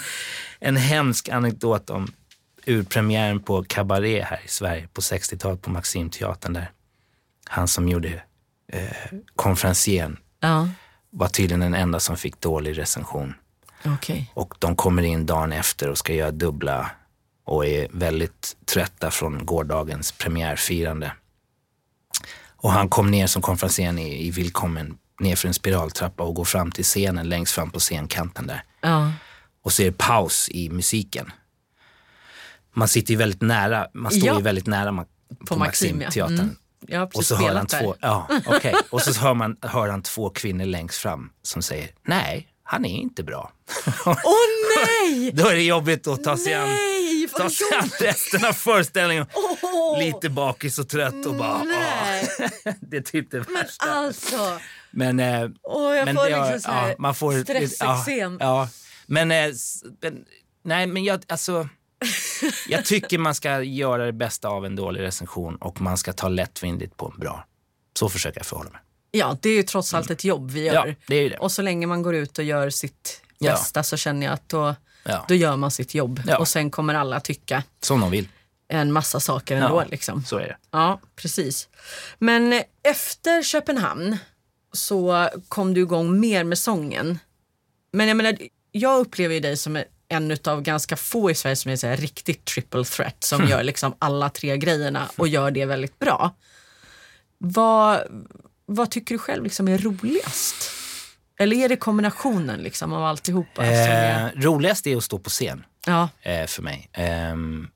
[0.60, 2.14] en hemsk anekdot om
[2.68, 6.72] urpremiären på Cabaret här i Sverige på 60-talet på Maximteatern där.
[7.50, 8.24] Han som gjorde
[8.72, 8.84] eh,
[9.36, 10.68] konferencieren Ja,
[11.10, 13.34] var tydligen den enda som fick dålig recension.
[13.86, 14.32] okej.
[14.34, 16.92] Och de kommer in dagen efter och ska göra dubbla
[17.46, 21.12] och är väldigt trötta från gårdagens premiärfirande.
[22.56, 26.46] Och han kom ner som konferencier i, i Willkommen ner för en spiraltrappa och går
[26.46, 28.64] fram till scenen längst fram på scenkanten där.
[28.82, 29.12] Ja,
[29.64, 31.32] Och så är det paus i musiken.
[32.74, 34.38] Man sitter ju väldigt nära, man står Ja.
[34.38, 35.06] ju väldigt nära ma-
[35.40, 35.60] på, på ja.
[35.60, 36.40] Maximteatern.
[36.40, 36.56] Mm.
[36.88, 37.80] Jag har Och så hör han där.
[37.82, 38.76] två, ja, okej.
[38.90, 42.96] Och så hör, man, hör han två kvinnor längst fram som säger, nej, han är
[42.98, 43.52] inte bra.
[44.06, 44.16] Åh
[44.78, 45.32] nej!
[45.34, 48.54] Då är det jobbigt att ta sig an, Nej, ta vad sig an resten av
[48.54, 49.26] föreställningen.
[49.34, 52.28] Åh, Lite bakis och trött och bara, Nej,
[52.66, 53.86] åh, det är typ det värsta.
[53.92, 54.60] alltså.
[54.92, 58.38] Men, eh, Åh, jag men får det liksom så ja, man får, stressexem.
[58.40, 58.70] Ja, ja.
[59.06, 59.52] Men, eh,
[60.02, 60.26] men,
[60.64, 61.70] nej, men jag, alltså,
[62.68, 66.28] jag tycker man ska göra det bästa av en dålig recension och man ska ta
[66.30, 67.46] lättvindigt på en bra.
[67.94, 68.80] Så försöker jag förhålla mig.
[69.12, 70.96] Ja, det är ju trots allt ett jobb vi Ja, gör.
[71.08, 71.38] det är det.
[71.38, 73.52] Och så länge man går ut och gör sitt Ja.
[73.52, 75.26] bästa så känner jag att då, Ja.
[75.28, 76.22] då gör man sitt jobb.
[76.28, 76.38] Ja.
[76.38, 78.28] Och sen kommer alla tycka Som de vill.
[78.68, 79.84] en massa saker ändå.
[79.90, 80.24] Liksom.
[80.26, 80.58] Så är det.
[80.72, 81.70] Ja, precis.
[82.20, 84.18] Men efter Köpenhamn
[84.74, 87.20] så kom du igång mer med sången.
[87.94, 88.38] Men jag menar,
[88.72, 91.98] jag upplever ju dig som en av ganska få i Sverige som är så här
[91.98, 96.36] riktigt triple threat som gör liksom alla tre grejerna och gör det väldigt bra.
[97.38, 98.02] Vad,
[98.66, 100.72] vad tycker du själv liksom är roligast?
[101.40, 103.56] Eller är det kombinationen liksom av alltihopa?
[103.56, 106.90] Som är, Eh, roligast är att stå på scen ja, eh, för mig.
[106.94, 107.68] Ehm,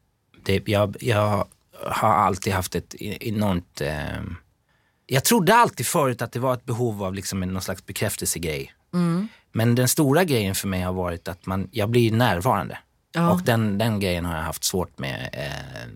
[0.45, 1.47] det, jag, jag
[1.83, 3.81] har alltid haft ett enormt...
[3.81, 4.35] ehm,
[5.05, 8.74] jag trodde alltid förut att det var ett behov av liksom en, någon slags bekräftelsegrej.
[9.51, 12.77] Men den stora grejen för mig har varit att man, jag blir närvarande.
[13.11, 13.31] Ja.
[13.31, 15.87] Och den, den grejen har jag haft svårt med eh,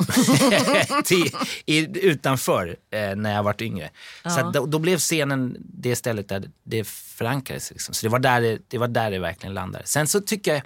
[1.04, 1.30] till,
[1.66, 3.90] i, utanför eh, när jag varit yngre.
[4.22, 7.70] Så att då, då blev scenen det stället där det förankrades.
[7.70, 7.94] Liksom.
[7.94, 9.86] Så det var, där det, det var där det verkligen landade.
[9.86, 10.62] Sen så tycker jag,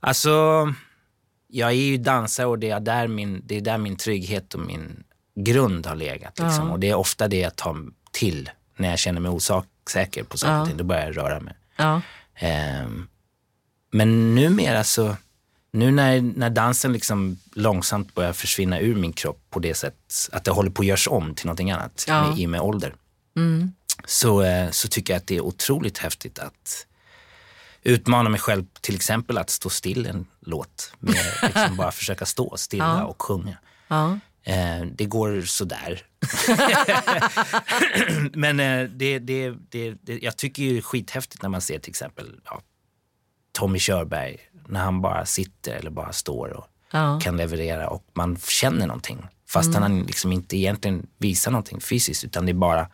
[0.00, 0.30] alltså,
[1.48, 4.60] jag är ju dansare och det är där min, det är där min trygghet och
[4.60, 5.04] min
[5.34, 6.38] grund har legat.
[6.38, 6.66] Liksom.
[6.66, 6.72] Ja.
[6.72, 7.76] Och det är ofta det jag tar
[8.12, 9.30] till när jag känner mig
[9.88, 10.76] osäker på saker och ting.
[10.76, 11.54] Då börjar jag röra mig.
[11.76, 12.00] Ja.
[12.34, 13.08] Ehm,
[13.90, 15.16] men numera så,
[15.72, 20.44] nu när, när dansen liksom långsamt börjar försvinna ur min kropp på det sätt att
[20.44, 22.28] det håller på att görs om till någonting annat Ja.
[22.28, 22.94] med, i och med ålder.
[24.06, 26.86] Så, eh, så tycker jag att det är otroligt häftigt att
[27.82, 30.92] utmana mig själv till exempel att stå still en låt.
[30.98, 33.04] Med, liksom bara försöka stå stilla Ja.
[33.04, 33.56] och sjunga.
[33.88, 34.18] Ja.
[34.42, 36.02] Eh, det går sådär.
[38.32, 41.78] Men eh, det, det, det, det, jag tycker ju det är skithäftigt när man ser
[41.78, 42.60] till exempel ja,
[43.52, 44.36] Tommy Körberg,
[44.68, 47.20] när han bara sitter eller bara står och Ja.
[47.22, 49.26] kan leverera och man känner någonting.
[49.48, 52.88] Fast han liksom inte egentligen visar någonting fysiskt utan det är bara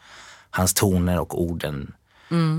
[0.50, 1.94] hans toner och orden.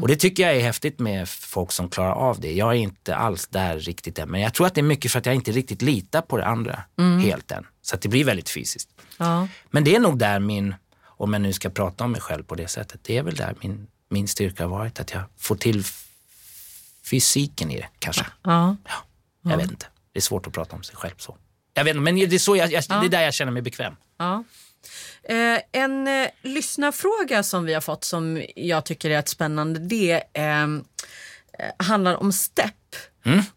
[0.02, 2.54] Och det tycker jag är häftigt med folk som klarar av det.
[2.54, 4.30] Jag är inte alls där riktigt än.
[4.30, 6.46] Men jag tror att det är mycket för att jag inte riktigt litar på det
[6.46, 6.82] andra
[7.22, 7.66] helt än.
[7.82, 8.90] Så det blir väldigt fysiskt.
[9.18, 9.48] Ja.
[9.70, 10.76] Men det är nog där min,
[11.06, 13.56] om jag nu ska prata om mig själv på det sättet, det är väl där
[13.62, 15.00] min, min styrka har varit.
[15.00, 15.84] Att jag får till
[17.04, 18.26] fysiken i det kanske.
[18.44, 18.76] Ja.
[18.84, 18.94] Ja,
[19.42, 19.86] jag vet inte.
[20.12, 21.38] Det är svårt att prata om sig själv så.
[21.74, 23.62] Jag vet inte, men det är, så jag, jag, det är där jag känner mig
[23.62, 23.96] bekväm.
[24.18, 24.44] Ja.
[25.24, 30.24] Eh, en eh, lyssnarfråga som vi har fått som jag tycker är ett spännande det
[30.34, 30.84] ehm,
[31.60, 32.74] eh, handlar om stepp.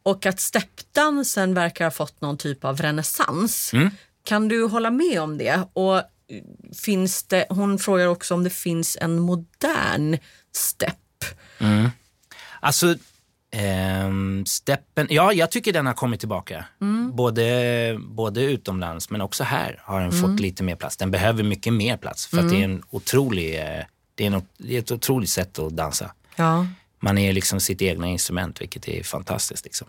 [0.03, 3.73] Och att steppdansen verkar ha fått någon typ av renässans.
[4.29, 5.61] Kan du hålla med om det?
[5.73, 6.03] Och
[6.83, 10.19] finns det, hon frågar också om det finns en modern
[10.53, 11.25] stepp.
[12.61, 12.95] Alltså,
[13.51, 16.65] ehm, steppen, ja jag tycker den har kommit tillbaka.
[17.13, 20.97] Både, både utomlands men också här har den fått lite mer plats.
[20.97, 24.43] Den behöver mycket mer plats för att det är en otrolig, eh, det är, en,
[24.57, 26.13] det är ett otroligt sätt att dansa.
[26.37, 26.67] Ja.
[27.01, 29.65] Man är liksom sitt egna instrument vilket är fantastiskt.
[29.65, 29.89] Liksom.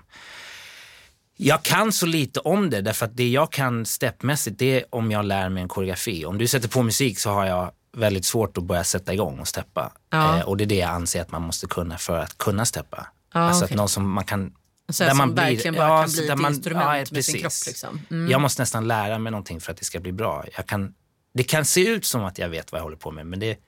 [1.41, 5.12] Jag kan så lite om det därför att det jag kan steppmässigt det är om
[5.12, 6.25] jag lär mig en koreografi.
[6.25, 9.47] Om du sätter på musik så har jag väldigt svårt att börja sätta igång och
[9.47, 9.91] steppa.
[10.10, 10.38] Ja.
[10.38, 13.08] Eh, och det är det jag anser att man måste kunna för att kunna steppa.
[13.34, 13.73] Ja, alltså okej.
[13.73, 14.54] att någon som man kan...
[14.89, 17.52] Så där som verkligen bara kan så bli ett man- instrument ja, med sin kropp.
[17.67, 18.02] Liksom.
[18.12, 18.32] Mm.
[18.32, 20.45] Jag måste nästan lära mig någonting för att det ska bli bra.
[20.56, 20.93] Jag kan,
[21.34, 23.60] det kan se ut som att jag vet vad jag håller på med men det,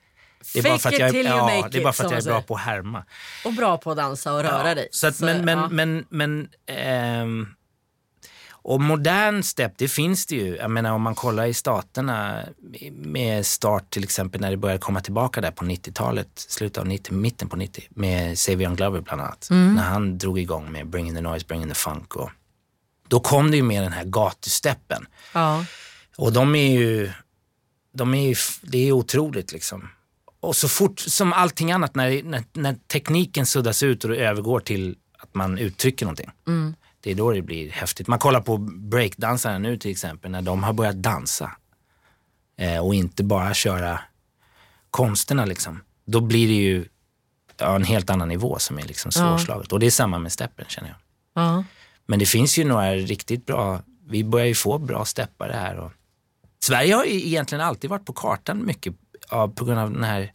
[0.54, 2.24] det är bara för att jag, you ja, det är bara för att jag är
[2.24, 3.04] man bra på att härma.
[3.44, 4.88] Och bra på att dansa och röra Ja, dig.
[4.90, 5.68] Så att, men, men, ja.
[5.68, 7.46] men, men, ehm,
[8.62, 10.56] och modern step, det finns det ju.
[10.56, 12.38] Jag menar om man kollar i staterna
[12.92, 17.14] med start till exempel när det började komma tillbaka där på 90-talet, slutet av 90,
[17.14, 19.48] mitten på 90 med Savion Glover bland annat.
[19.50, 22.16] När han drog igång med Bring in the noise, bring in the funk.
[22.16, 22.30] Och,
[23.08, 25.06] då kom det ju med den här gatusteppen.
[25.32, 25.64] ja.
[26.16, 27.10] Och de är ju,
[27.94, 29.88] de är ju, det är otroligt liksom.
[30.40, 34.60] Och så fort som allting annat, när, när, när tekniken suddas ut och det övergår
[34.60, 36.30] till att man uttrycker någonting.
[37.02, 38.06] Det är då det blir häftigt.
[38.06, 41.52] Man kollar på breakdansarna nu till exempel, när de har börjat dansa.
[42.56, 44.00] Eh, och inte bara köra
[44.90, 45.80] konsterna liksom.
[46.04, 46.84] Då blir det ju
[47.56, 49.72] ja, en helt annan nivå som är liksom svårslaget.
[49.72, 50.98] Och det är samma med steppen känner jag.
[51.44, 51.64] Ja.
[52.06, 55.78] Men det finns ju några riktigt bra, vi börjar ju få bra steppare här.
[55.78, 55.92] Och
[56.62, 58.94] Sverige har ju egentligen alltid varit på kartan mycket
[59.30, 60.32] ja, på grund av den här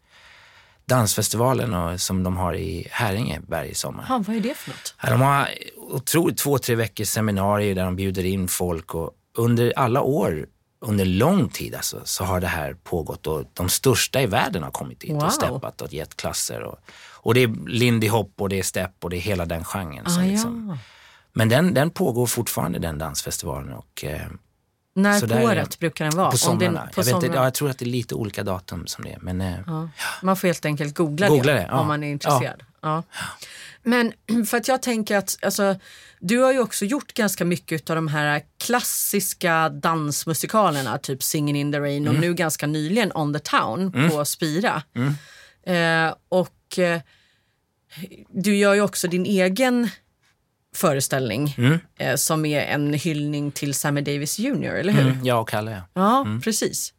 [0.87, 4.05] dansfestivalen och, som de har i Häringe varje sommar.
[4.09, 4.95] Ja, vad är det för något?
[5.03, 9.73] Ja, De har otroligt två, tre veckors seminarier där de bjuder in folk och under
[9.75, 10.45] alla år,
[10.81, 14.71] under lång tid alltså, så har det här pågått och de största i världen har
[14.71, 15.23] kommit dit Wow.
[15.23, 16.63] och steppat och gett klasser.
[16.63, 16.79] Och,
[17.13, 20.05] och det är Lindy Hop och det är stepp och det är hela den genren.
[20.07, 20.77] Ah, liksom, ja.
[21.33, 24.27] men den, den pågår fortfarande den dansfestivalen och eh,
[24.97, 26.25] När på året brukar den vara?
[26.31, 26.79] på Om det- somrarna.
[26.81, 27.35] på jag, vet inte, somrarna.
[27.35, 29.19] ja, jag tror att det är lite olika datum som det är.
[29.21, 29.89] Men, eh, Ja.
[30.21, 32.63] Man får helt enkelt googla, Googla det, det, om man är intresserad.
[32.81, 33.03] Ja.
[33.83, 34.13] Men
[34.47, 35.75] för att jag tänker att alltså,
[36.19, 41.71] du har ju också gjort ganska mycket av de här klassiska dansmusikalerna, typ Singin' in
[41.71, 42.15] the Rain Mm.
[42.15, 44.83] och nu ganska nyligen On the Town på Spira.
[45.65, 47.01] Eh, och eh,
[48.29, 49.89] du gör ju också din egen
[50.75, 51.79] föreställning Mm.
[51.99, 55.01] eh, som är en hyllning till Sammy Davis Jr, eller hur?
[55.11, 55.81] mm, jag och Kalle, ja.
[55.93, 56.93] Ja, precis.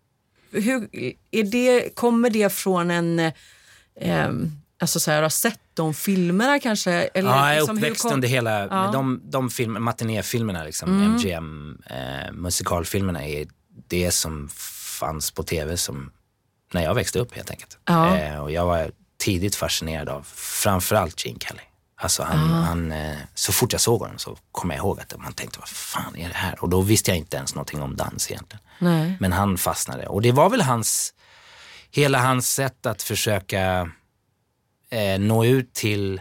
[0.51, 0.89] Hur,
[1.31, 3.19] är det, kommer det från en...
[4.01, 4.29] Eh,
[4.81, 6.93] alltså så här, har sett de filmerna kanske?
[6.93, 8.81] Eller Ja, jag är liksom, uppväxt kom- under hela, Ja.
[8.81, 8.93] Mm.
[8.93, 13.47] de, de film, matinéfilmerna, liksom, MGM, eh, musikalfilmerna är
[13.89, 14.49] det som
[15.01, 16.11] fanns på tv som,
[16.73, 17.79] när jag växte upp helt enkelt.
[17.85, 18.17] Ja.
[18.19, 20.27] Eh, och jag var tidigt fascinerad av.
[20.35, 21.61] Framförallt Gene Kelly.
[22.01, 25.33] Alltså han, han, eh, så fort jag såg honom så kom jag ihåg att man
[25.33, 26.63] tänkte, vad fan är det här?
[26.63, 28.63] Och då visste jag inte ens någonting om dans egentligen.
[28.79, 29.17] Nej.
[29.21, 30.07] Men han fastnade.
[30.07, 31.15] Och det var väl hans,
[31.91, 33.91] hela hans sätt att försöka
[34.91, 36.21] eh, nå ut till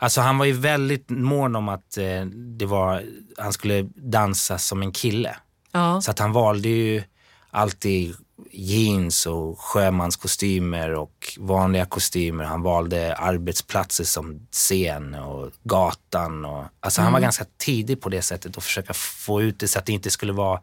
[0.00, 2.24] Alltså han var ju väldigt mån om att eh,
[2.58, 3.04] det var,
[3.38, 5.36] han skulle dansa som en kille.
[5.72, 6.00] Ja.
[6.00, 7.02] Så att han valde ju
[7.50, 8.16] alltid
[8.52, 12.44] jeans och sjömanskostymer och vanliga kostymer.
[12.44, 16.44] Han valde arbetsplatser som scen och gatan.
[16.44, 19.78] Och, alltså han var ganska tidig på det sättet att försöka få ut det så
[19.78, 20.60] att det inte skulle vara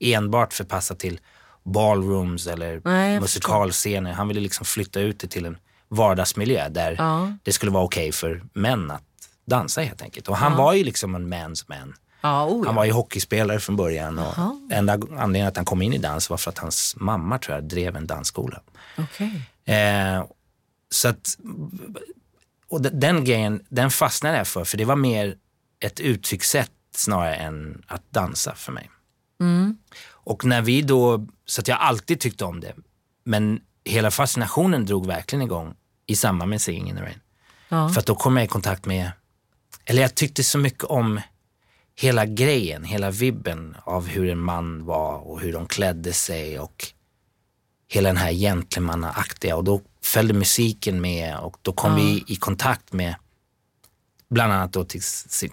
[0.00, 1.20] enbart förpassat till
[1.64, 4.12] ballrooms eller Nej, musikalscener.
[4.12, 5.56] Han ville liksom flytta ut det till en
[5.88, 7.32] vardagsmiljö där Ja.
[7.42, 9.02] det skulle vara okej för män att
[9.46, 10.28] dansa helt enkelt.
[10.28, 11.94] Och han var ju liksom en man's man.
[12.24, 12.62] Oh, ja.
[12.66, 14.34] Han var ju hockeyspelare från början och
[14.70, 17.64] enda anledningen att han kom in i dans var för att hans mamma tror jag
[17.64, 18.60] drev en dansskola.
[18.98, 19.42] Okej.
[19.64, 20.24] Eh,
[20.90, 21.38] så att,
[22.68, 25.36] och de- den grejen, den fastnade jag för, för det var mer
[25.80, 28.90] ett uttryckssätt snarare än att dansa för mig.
[30.10, 32.74] Och när vi då, så att jag alltid tyckte om det,
[33.24, 35.74] men hela fascinationen drog verkligen igång
[36.06, 37.20] i samband med Singing in the Rain.
[37.68, 37.88] Ja.
[37.88, 39.10] För att då kom jag i kontakt med,
[39.84, 41.20] eller jag tyckte så mycket om
[41.96, 46.86] hela grejen, hela vibben av hur en man var och hur de klädde sig och
[47.88, 52.92] hela den här gentlemannaaktiga och då följde musiken med och då kom vi i kontakt
[52.92, 53.14] med
[54.30, 55.02] bland annat då till,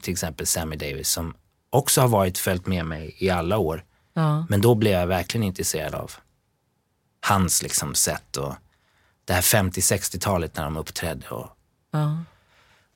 [0.01, 1.33] till exempel Sammy Davis som
[1.69, 3.85] också har varit följt med mig i alla år.
[4.13, 4.45] Ja.
[4.49, 6.11] Men då blev jag verkligen intresserad av
[7.21, 8.53] hans liksom sätt och
[9.25, 11.57] det här 50-60-talet när de uppträdde och
[11.93, 12.17] Ja.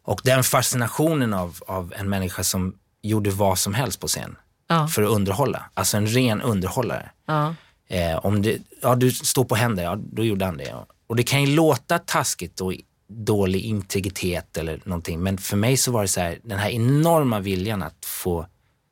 [0.03, 2.75] och den fascinationen av, av en människa som
[3.07, 4.35] gjorde vad som helst på scen
[4.67, 4.87] Ja.
[4.87, 5.65] för att underhålla.
[5.73, 7.09] Alltså en ren underhållare.
[7.25, 7.55] Ja.
[7.87, 10.75] Eh, om det, ja, du står på händer, ja, då gjorde han det.
[11.07, 12.73] Och det kan ju låta taskigt och
[13.07, 15.19] dålig integritet eller någonting.
[15.23, 18.45] Men för mig så var det så här, den här enorma viljan att få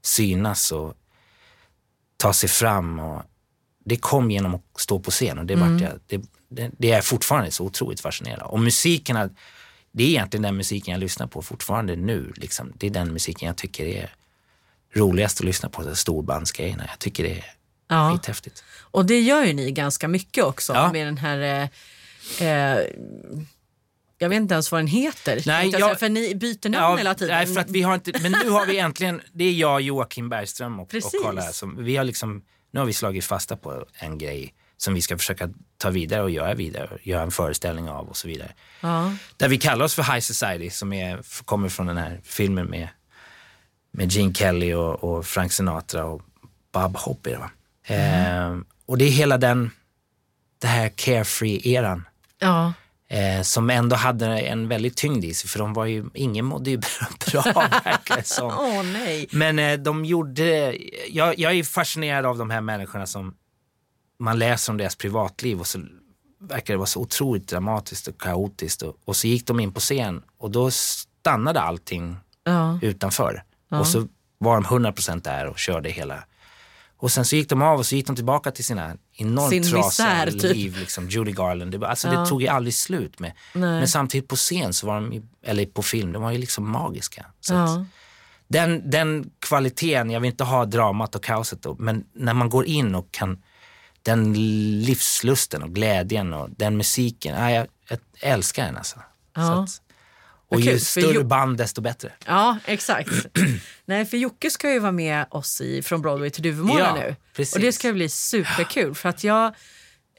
[0.04, 0.94] synas och
[2.18, 3.00] ta sig fram.
[3.00, 3.22] Och
[3.86, 6.96] det kom genom att stå på scen och det, vart jag, det, det, det är
[6.96, 8.52] jag fortfarande så otroligt fascinerad av.
[8.52, 9.30] Och musiken,
[9.94, 12.34] det är egentligen den musiken jag lyssnar på fortfarande nu.
[12.36, 12.74] Liksom.
[12.78, 14.14] Det är den musiken jag tycker är
[14.96, 16.84] roligast att lyssna på, storbandsgrejerna.
[16.90, 17.46] Jag tycker det är
[17.88, 18.12] Ja.
[18.14, 18.64] skithäftigt.
[18.82, 20.92] Och det gör ju ni ganska mycket också Ja.
[20.92, 21.70] med den här
[22.40, 22.80] eh, eh,
[24.18, 25.44] jag vet inte ens vad den heter.
[25.46, 27.36] Nej, jag säga, för ni byter namn hela tiden.
[27.36, 30.30] Nej, för att vi har inte, men nu har vi äntligen, det är jag, Joakim
[30.30, 31.22] Bergström och, och Precis.
[31.24, 34.54] Karl här som, vi har liksom, nu har vi slagit fasta på en grej
[34.84, 38.28] som vi ska försöka ta vidare och göra vidare, göra en föreställning av och så
[38.28, 38.52] vidare.
[38.82, 39.14] ja.
[39.38, 42.88] Där vi kallar oss för High Society som är, kommer från den här filmen med,
[43.92, 46.22] med Gene Kelly och, och Frank Sinatra och
[46.72, 47.50] Bob Hope det va?
[47.96, 49.72] Eh, och det är hela den,
[50.60, 52.04] det här carefree-eran.
[52.40, 52.74] Ja.
[53.08, 56.70] Eh, som ändå hade en väldigt tyngd i sig för de var ju, ingen mådde
[56.70, 56.78] ju
[57.32, 57.42] bra
[57.84, 58.48] verkar det som.
[58.60, 59.28] Åh nej.
[59.32, 60.78] Men eh, de gjorde,
[61.10, 63.36] jag, jag är fascinerad av de här människorna som
[64.20, 65.80] man läser om deras privatliv och så
[66.40, 69.80] verkar det vara så otroligt dramatiskt och kaotiskt och, och så gick de in på
[69.80, 72.80] scen och då stannade allting Ja.
[72.82, 73.44] utanför.
[73.70, 76.24] Och så var de 100% där och körde hela.
[76.98, 79.64] Och sen så gick de av och så gick de tillbaka till sina enormt Sin
[79.64, 80.44] trasiga typ.
[80.44, 80.78] liv.
[80.80, 81.72] Liksom Judy Garland.
[81.80, 82.20] Det, alltså, Ja.
[82.20, 83.32] det tog ju aldrig slut med.
[83.54, 83.62] Nej.
[83.80, 87.26] Men samtidigt på scen, så var de, eller på film, de var ju liksom magiska.
[87.40, 87.86] Så att, Ja.
[88.48, 92.66] den, den kvaliteten, jag vill inte ha dramat och kaoset då, men när man går
[92.66, 93.44] in och kan,
[94.04, 94.34] den
[94.84, 99.00] livslusten och glädjen och den musiken, ja, jag, jag älskar den alltså.
[99.36, 99.64] Ja.
[99.64, 99.70] Att,
[100.50, 102.12] och Vad ju större Jo- band desto bättre.
[102.26, 103.10] Ja, exakt.
[103.86, 107.16] Nej, för Jocke ska ju vara med oss i Från Broadway till Duvemåla Ja, nu.
[107.36, 107.56] precis.
[107.56, 109.56] Och det ska bli superkul för att jag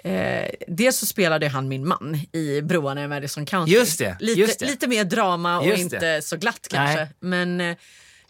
[0.07, 3.73] Eh, dels så spelade han min man i Broarna i Madison County.
[3.73, 4.67] Just det, lite, just det.
[4.67, 6.23] lite mer drama och Just inte det.
[6.23, 6.97] så glatt kanske.
[6.97, 7.09] Nej.
[7.21, 7.77] Men eh,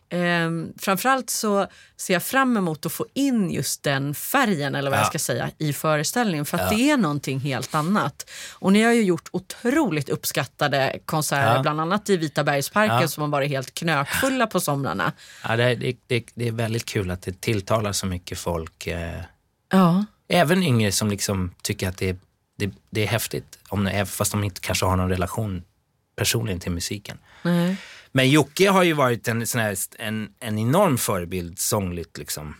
[0.09, 4.99] ehm, framförallt så ser jag fram emot att få in just den färgen eller vad
[4.99, 5.09] jag Ja.
[5.09, 8.31] ska säga i föreställningen för att det är någonting helt annat.
[8.55, 11.62] Och ni har ju gjort otroligt uppskattade konserter, Ja.
[11.62, 13.09] bland annat i Vita bergsparken Ja.
[13.09, 15.12] som har varit helt knökfulla på somrarna.
[15.45, 18.87] Ja, det, det, det, det är väldigt kul att det tilltalar så mycket folk.
[18.87, 19.21] Eh,
[19.73, 20.05] Ja.
[20.29, 22.17] även yngre som liksom tycker att det,
[22.59, 23.59] det, det är häftigt.
[23.69, 25.62] Om, fast de inte kanske har någon relation
[26.17, 27.19] personligen till musiken.
[27.43, 27.77] Nej.
[28.16, 32.18] Men Jocke har ju varit en, sån här, en, en enorm förebild sångligt.
[32.18, 32.55] Liksom.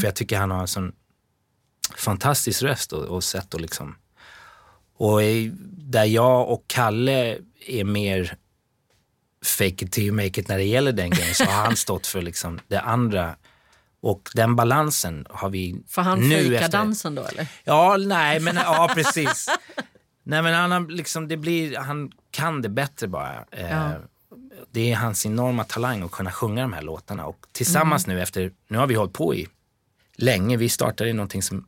[0.00, 0.92] För jag tycker han har en sån
[1.96, 3.96] fantastisk röst och, och sätt att liksom...
[4.96, 5.20] Och
[5.68, 8.36] där jag och Kalle är mer
[9.44, 12.06] fake it till you make it när det gäller den grejen så har han stått
[12.06, 13.36] för liksom det andra.
[14.00, 16.68] Och den balansen har vi Får han nu efter...
[16.78, 17.46] dansen då eller?
[17.64, 19.48] Ja, nej, men ja, precis.
[20.22, 23.44] Nej men han, har liksom, det blir, han kan det bättre bara.
[23.50, 23.92] Eh, Ja.
[24.70, 27.26] Det är hans enorma talang att kunna sjunga de här låtarna.
[27.26, 29.48] Och tillsammans nu efter, nu har vi hållit på i
[30.16, 30.56] länge.
[30.56, 31.66] Vi startade i någonting som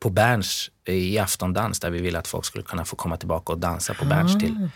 [0.00, 3.58] på Berns i aftondans där vi ville att folk skulle kunna få komma tillbaka och
[3.58, 4.68] dansa på Berns till.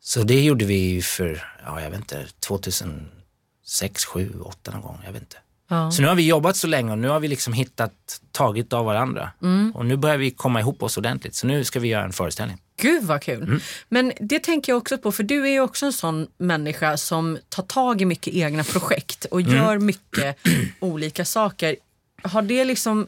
[0.00, 4.98] Så det gjorde vi för, ja jag vet inte, 2006, 7, 8 någon gång.
[5.04, 5.36] Jag vet inte.
[5.68, 5.90] Ja.
[5.90, 8.84] Så nu har vi jobbat så länge och nu har vi liksom hittat, tagit av
[8.84, 9.30] varandra.
[9.74, 11.34] Och nu börjar vi komma ihop oss ordentligt.
[11.34, 12.58] Så nu ska vi göra en föreställning.
[12.80, 13.42] Gud vad kul.
[13.42, 13.60] Mm.
[13.88, 17.38] Men det tänker jag också på, för du är ju också en sån människa som
[17.48, 19.54] tar tag i mycket egna projekt och Mm.
[19.56, 20.38] gör mycket
[20.80, 21.76] olika saker.
[22.22, 23.06] Har det liksom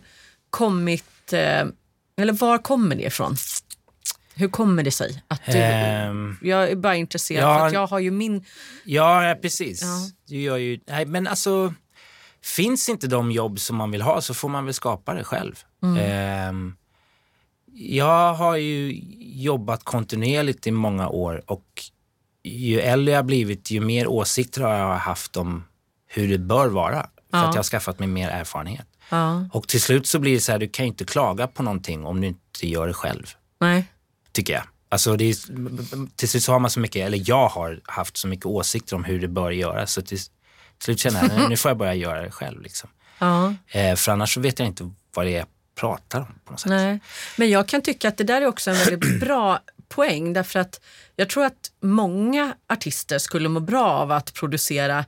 [0.51, 1.65] kommit, eh,
[2.21, 3.37] eller var kommer det ifrån?
[4.35, 5.53] Hur kommer det sig att du...
[5.59, 7.59] Ehm, Jag är bara intresserad Ja.
[7.59, 8.45] för att jag har ju min...
[8.85, 9.83] Ja, precis.
[9.83, 9.89] Ja.
[10.29, 11.75] Du gör ju, nej, men alltså,
[12.43, 15.55] finns inte de jobb som man vill ha så får man väl skapa det själv.
[16.01, 16.77] Ehm,
[17.79, 21.65] jag har ju jobbat kontinuerligt i många år och
[22.45, 25.65] ju äldre jag blivit, ju mer åsikter har jag haft om
[26.07, 27.03] hur det bör vara.
[27.31, 27.45] För Ja.
[27.49, 28.87] att jag har skaffat mig mer erfarenhet.
[29.11, 31.63] Ja, Och till slut så blir det så här, du kan ju inte klaga på
[31.63, 33.27] någonting om du inte gör det själv
[33.61, 33.85] nej.
[34.33, 34.63] tycker jag.
[34.89, 38.47] Alltså är, till slut så har man så mycket, eller jag har haft så mycket
[38.47, 39.93] åsikter om hur det bör göras.
[39.93, 40.19] Så till
[40.83, 42.61] slut känner jag, "Nej, nu får jag börja göra det själv.
[42.63, 42.91] Liksom.
[43.19, 43.55] Ja.
[43.69, 45.47] Eh, för annars så vet jag inte vad det är
[45.81, 46.71] pratar om på något sätt.
[46.71, 47.01] Nej.
[47.37, 50.81] Men jag kan tycka att det där är också en väldigt bra poäng därför att
[51.17, 55.05] jag tror att många artister skulle må bra av att producera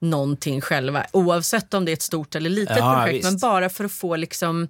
[0.00, 3.24] någonting själva oavsett om det är ett stort eller litet Ja, projekt visst.
[3.32, 4.62] men bara för att få liksom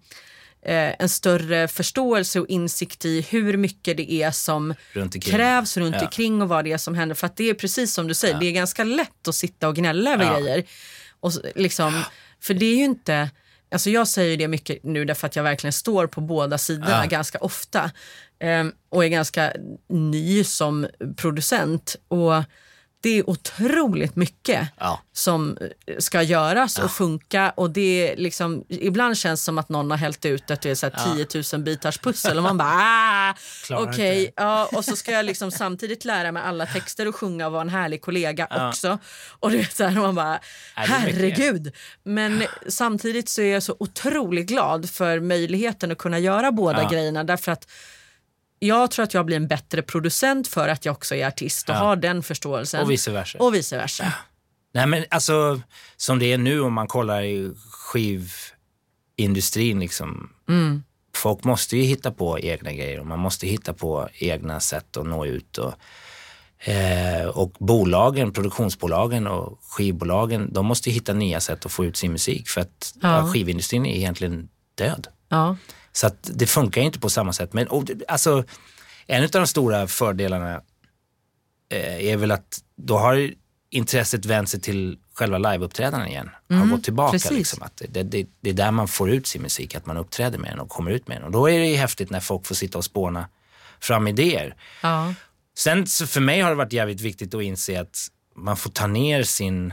[0.62, 5.96] eh, en större förståelse och insikt i hur mycket det är som Runt krävs runt
[5.98, 6.02] Ja.
[6.04, 7.14] omkring och vad det är som händer.
[7.14, 9.76] För att det är precis som du säger, det är ganska lätt att sitta och
[9.76, 10.38] gnälla över Ja.
[10.40, 10.64] grejer.
[11.20, 12.02] Och liksom,
[12.40, 13.30] För det är ju inte,
[13.70, 17.08] alltså jag säger det mycket nu därför att jag verkligen står på båda sidorna Ja.
[17.08, 17.90] ganska ofta.
[18.40, 19.52] Ehm, och är ganska
[19.88, 21.96] ny som producent.
[22.08, 22.34] Och
[23.00, 25.00] det är otroligt mycket Ja.
[25.12, 27.52] som eh, ska göras och funka.
[27.56, 30.70] Och det är liksom, ibland känns det som att någon har hällt ut ett det
[30.70, 33.34] är så här 10 000 bitars pussel och man bara ah,
[33.70, 34.20] okej.
[34.20, 34.32] inte.
[34.36, 37.62] Ja, och så ska jag liksom samtidigt lära mig alla texter och sjunga och vara
[37.62, 38.68] en härlig kollega Ja.
[38.68, 38.98] också.
[39.40, 40.38] Och det är så här, och man bara
[40.76, 41.72] Ja, herregud.
[42.02, 46.88] Men samtidigt så är jag så otroligt glad för möjligheten att kunna göra båda Ja.
[46.88, 47.66] grejerna därför att
[48.58, 51.74] jag tror att jag blir en bättre producent för att jag också är artist och
[51.74, 51.78] Ja.
[51.78, 52.82] har den förståelsen.
[52.82, 53.38] Och vice versa.
[53.38, 54.12] Och vice versa.
[54.74, 55.60] Nej men alltså
[55.96, 57.52] som det är nu om man kollar i
[59.16, 60.30] skivindustrin liksom.
[60.48, 60.82] Mm.
[61.14, 65.06] Folk måste ju hitta på egna grejer och man måste hitta på egna sätt att
[65.06, 65.58] nå ut.
[65.58, 65.74] Och,
[66.68, 72.12] eh, och bolagen, produktionsbolagen och skivbolagen, de måste hitta nya sätt att få ut sin
[72.12, 73.16] musik för att Ja.
[73.18, 73.32] ja.
[73.32, 75.06] skivindustrin är egentligen död.
[75.28, 75.56] Ja.
[75.98, 77.52] Så att det funkar inte på samma sätt.
[77.52, 78.44] Men och, alltså,
[79.06, 80.54] en av de stora fördelarna
[81.72, 83.30] eh, är väl att då har
[83.70, 86.30] intresset vänt sig till själva liveuppträdanden igen.
[86.48, 87.12] har gått tillbaka.
[87.12, 87.30] precis.
[87.30, 90.38] Liksom, att det, det, det är där man får ut sin musik, att man uppträder
[90.38, 91.24] med den och kommer ut med den.
[91.24, 93.28] Och då är det ju häftigt när folk får sitta och spåna
[93.80, 94.54] fram idéer.
[94.82, 95.14] Ja.
[95.58, 99.22] Sen för mig har det varit jävligt viktigt att inse att man får ta ner
[99.22, 99.72] sin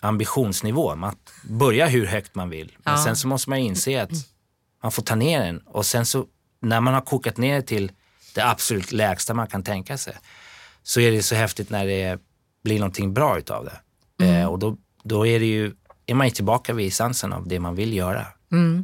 [0.00, 0.94] ambitionsnivå.
[0.96, 2.76] Man börjar hur högt man vill.
[2.84, 3.04] Men Ja.
[3.04, 4.10] sen så måste man inse att
[4.82, 5.58] man får ta ner den.
[5.58, 6.26] Och sen så
[6.62, 7.92] när man har kokat ner det till
[8.34, 10.14] det absolut lägsta man kan tänka sig.
[10.82, 12.20] Så är det så häftigt när det
[12.64, 14.26] blir någonting bra utav det.
[14.26, 15.72] Eh, och då, då är det ju,
[16.06, 18.26] är man ju tillbaka vid essensen av det man vill göra.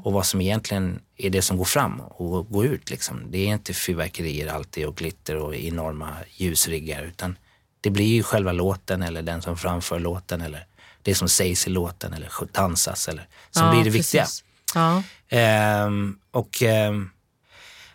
[0.04, 2.90] Och vad som egentligen är det som går fram och går ut.
[2.90, 3.30] Liksom.
[3.30, 7.38] Det är inte fyrverkerier alltid och glitter och enorma ljusriggar utan
[7.80, 10.66] det blir ju själva låten eller den som framför låten eller
[11.02, 14.22] det som sägs i låten eller dansas eller som ja, blir det viktiga.
[14.22, 14.44] precis.
[14.76, 15.02] Ja.
[15.28, 17.10] Ehm, och ehm,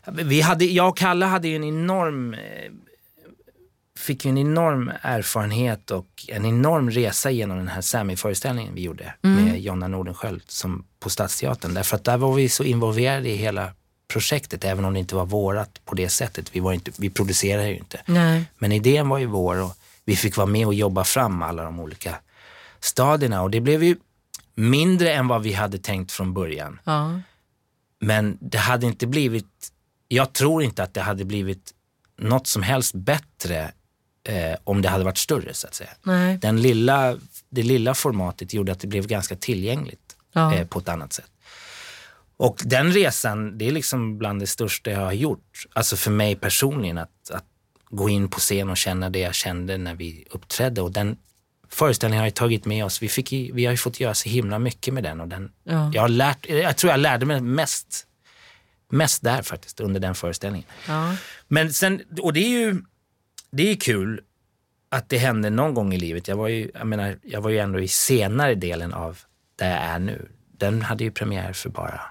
[0.07, 2.39] vi hade, jag och Kalle hade ju en enorm, eh,
[3.99, 9.13] fick ju en enorm erfarenhet och en enorm resa genom den här Sammy-föreställningen vi gjorde
[9.21, 11.73] med Jonna Nordenskjöld som på Stadsteatern.
[11.73, 13.71] Därför att där var vi så involverade i hela
[14.07, 16.55] projektet, även om det inte var vårat på det sättet.
[16.55, 18.01] Vi, var inte, vi producerade ju inte.
[18.05, 18.43] Nej.
[18.57, 21.79] Men idén var ju vår och vi fick vara med och jobba fram alla de
[21.79, 22.15] olika
[22.79, 23.95] stadierna och det blev ju
[24.55, 26.79] mindre än vad vi hade tänkt från början.
[26.83, 27.21] Ja.
[27.99, 29.71] Men det hade inte blivit,
[30.07, 31.71] jag tror inte att det hade blivit
[32.17, 33.71] något som helst bättre
[34.23, 35.89] eh, om det hade varit större så att säga.
[36.03, 36.37] Nej.
[36.37, 37.17] Den lilla,
[37.49, 40.53] det lilla formatet gjorde att det blev ganska tillgängligt Ja.
[40.55, 41.31] eh, på ett annat sätt.
[42.37, 45.65] Och den resan, det är liksom bland det största jag har gjort.
[45.73, 47.45] Alltså för mig personligen att, att
[47.89, 50.81] gå in på scen och känna det jag kände när vi uppträdde.
[50.81, 51.17] Och den
[51.71, 53.01] föreställningen har ju tagit med oss.
[53.03, 55.21] Vi, fick, vi har ju fått göra så himla mycket med den.
[55.21, 55.91] Och den Ja.
[55.93, 58.07] jag, har lärt, jag tror jag lärde mig mest
[58.93, 60.67] Mest där faktiskt, under den föreställningen.
[60.87, 61.15] Ja.
[61.47, 62.81] Men sen, och det är ju
[63.51, 64.21] det är kul
[64.89, 66.27] att det hände någon gång i livet.
[66.27, 69.19] Jag var ju, jag menar, jag var ju ändå i senare delen av
[69.55, 70.29] där jag är nu.
[70.57, 72.01] Den hade ju premiär för bara,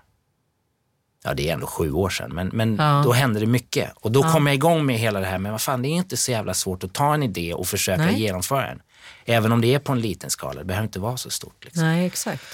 [1.25, 3.03] ja det är ändå sju år sedan, men, men Ja.
[3.05, 3.91] då hände det mycket.
[3.97, 6.17] Och då kom jag igång med hela det här, men vad fan det är inte
[6.17, 8.21] så jävla svårt att ta en idé och försöka Nej.
[8.21, 8.81] genomföra den.
[9.25, 11.65] Även om det är på en liten skala, det behöver inte vara så stort.
[11.65, 11.83] Liksom.
[11.83, 12.45] Nej, exakt.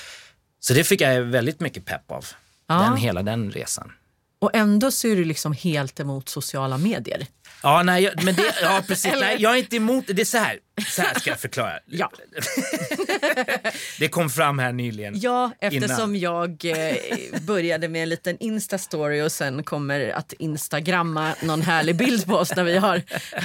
[0.61, 2.27] Så det fick jag väldigt mycket pepp av,
[2.67, 2.75] Ja.
[2.75, 3.93] den, hela den resan.
[4.39, 7.27] Och ändå så är du liksom helt emot sociala medier.
[7.63, 9.13] Ja, nej, jag, men det, ja precis.
[9.21, 10.21] Nej, jag är inte emot det.
[10.21, 11.73] Är så här, så här ska jag förklara.
[11.87, 12.11] Ja.
[13.99, 15.21] Det kom fram här nyligen.
[15.21, 16.17] Ja, eftersom Innan.
[16.17, 22.27] jag eh, började med en liten Insta-story och sen kommer att instagramma någon härlig bild
[22.27, 23.03] på oss när vi har,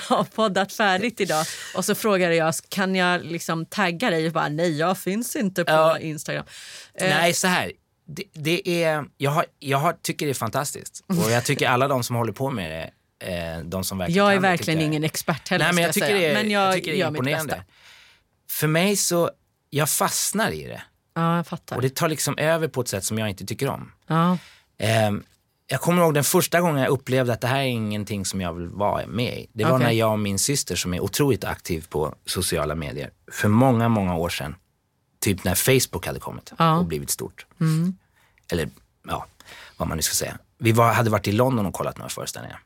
[0.10, 1.46] har poddat färdigt idag.
[1.76, 4.28] Och så frågade jag, kan jag liksom tagga dig?
[4.28, 6.00] Och bara, nej, jag finns inte på Ja.
[6.00, 6.46] Instagram.
[6.94, 7.72] Eh, Nej, så här.
[8.08, 11.04] Det, det är, jag har, jag har, tycker det är fantastiskt.
[11.08, 12.90] Och jag tycker alla de som håller på med det,
[13.64, 15.66] de som verkligen jag är det, verkligen jag- ingen expert heller.
[15.66, 17.64] Nej, men ska jag tycker, det är, men jag, jag tycker det är imponerande.
[18.50, 19.32] För mig så,
[19.70, 20.82] jag fastnar i det.
[21.14, 21.76] Ja, jag fattar.
[21.76, 23.92] Och det tar liksom över på ett sätt som jag inte tycker om.
[24.08, 24.38] Ja.
[24.78, 25.24] Ehm,
[25.68, 28.54] jag kommer ihåg den första gången jag upplevde att det här är ingenting som jag
[28.54, 29.48] vill vara med i.
[29.54, 29.86] Det var Okej.
[29.86, 34.16] när jag och min syster som är otroligt aktiv på sociala medier för många, många
[34.16, 34.56] år sedan.
[35.20, 36.78] Typ när Facebook hade kommit Ja.
[36.78, 37.46] och blivit stort.
[38.52, 38.70] Eller
[39.08, 39.26] ja,
[39.78, 40.38] vad man nu ska säga.
[40.58, 42.60] Vi var, hade varit i London och kollat några föreställningar.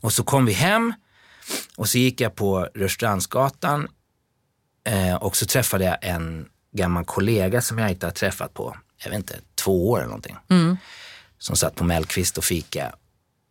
[0.00, 0.92] Och så kom vi hem
[1.76, 3.88] och så gick jag på Rörstrandsgatan
[4.84, 9.10] eh, och så träffade jag en gammal kollega som jag inte har träffat på, jag
[9.10, 10.36] vet inte, två år eller någonting.
[11.38, 12.92] Som satt på Mellqvist och fika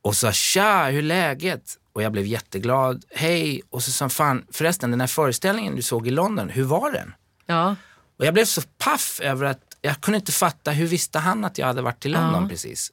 [0.01, 1.77] och sa tja, hur är läget?
[1.93, 3.05] Och jag blev jätteglad.
[3.15, 3.61] Hej!
[3.69, 7.13] Och så sa fan förresten den här föreställningen du såg i London, hur var den?
[7.45, 7.75] Ja.
[8.19, 11.57] Och jag blev så paff över att jag kunde inte fatta, hur visste han att
[11.57, 12.49] jag hade varit i London Ja.
[12.49, 12.91] precis?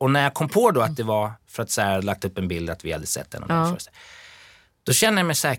[0.00, 2.38] Och när jag kom på då att det var för att så här, lagt upp
[2.38, 3.44] en bild att vi hade sett den.
[3.48, 3.76] Ja.
[4.82, 5.58] då kände jag mig så här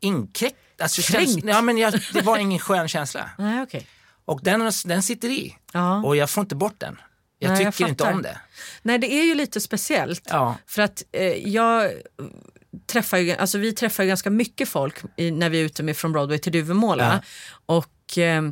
[0.00, 0.56] inkräkt.
[0.78, 1.32] Alltså, Kränkt?
[1.32, 3.30] Käns- ja, men jag, det var ingen skön känsla.
[3.38, 3.86] Nej, okej.
[4.24, 5.56] Och den, den sitter i.
[5.72, 6.02] Ja.
[6.04, 7.00] Och jag får inte bort den.
[7.38, 8.16] Jag Nej, jag tycker inte fattar.
[8.16, 8.40] om det.
[8.82, 10.22] Nej, det är ju lite speciellt.
[10.30, 10.56] Ja.
[10.66, 11.92] För att eh, jag
[12.86, 15.96] träffar ju, alltså vi träffar ju ganska mycket folk i, när vi är ute med
[15.96, 17.22] Från Broadway till Duvemåla.
[17.66, 18.42] Och, eh,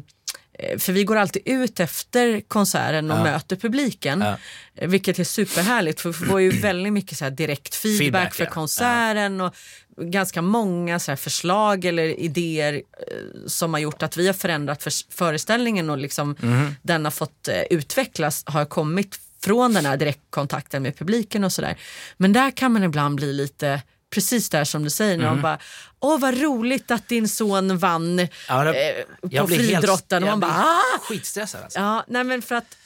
[0.78, 4.20] för vi går alltid ut efter konserten och möter publiken.
[4.20, 4.36] Ja.
[4.74, 8.44] eh, Vilket är superhärligt för vi får ju väldigt mycket så direkt feedback, Feedback, för
[8.44, 8.50] ja.
[8.50, 9.54] konserten och
[9.96, 14.92] ganska många så förslag eller idéer eh, som har gjort att vi har förändrat för,
[15.14, 16.74] föreställningen och liksom Mhm.
[16.82, 21.76] den har fått eh, utvecklas har kommit från den här direktkontakten med publiken och sådär.
[22.16, 23.82] Men där kan man ibland bli lite
[24.12, 25.58] Precis där som du säger, när de bara
[26.00, 30.40] “Åh vad roligt att din son vann Ja, det- eh, jag på friidrotten” och man
[30.40, 31.78] bara “Ah!” Skitstressad alltså.
[31.78, 32.76] Ja, nej men för att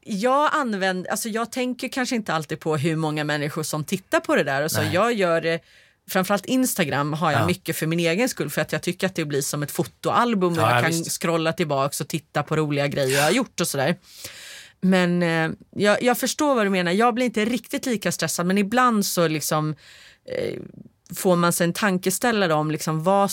[0.00, 4.36] jag använder, alltså jag tänker kanske inte alltid på hur många människor som tittar på
[4.36, 4.94] det där och så Nej.
[4.94, 5.60] jag gör det
[6.10, 7.46] Framförallt Instagram har jag Ja.
[7.46, 10.52] mycket för min egen skull för att jag tycker att det blir som ett fotoalbum
[10.52, 11.22] och Ja, jag kan visst.
[11.22, 13.96] scrolla tillbaks och titta på roliga grejer jag har gjort och sådär.
[14.80, 18.58] Men eh, jag, jag förstår vad du menar, jag blir inte riktigt lika stressad men
[18.58, 19.74] ibland så liksom
[20.24, 20.58] eh,
[21.16, 23.30] får man sig en tankeställare om liksom vad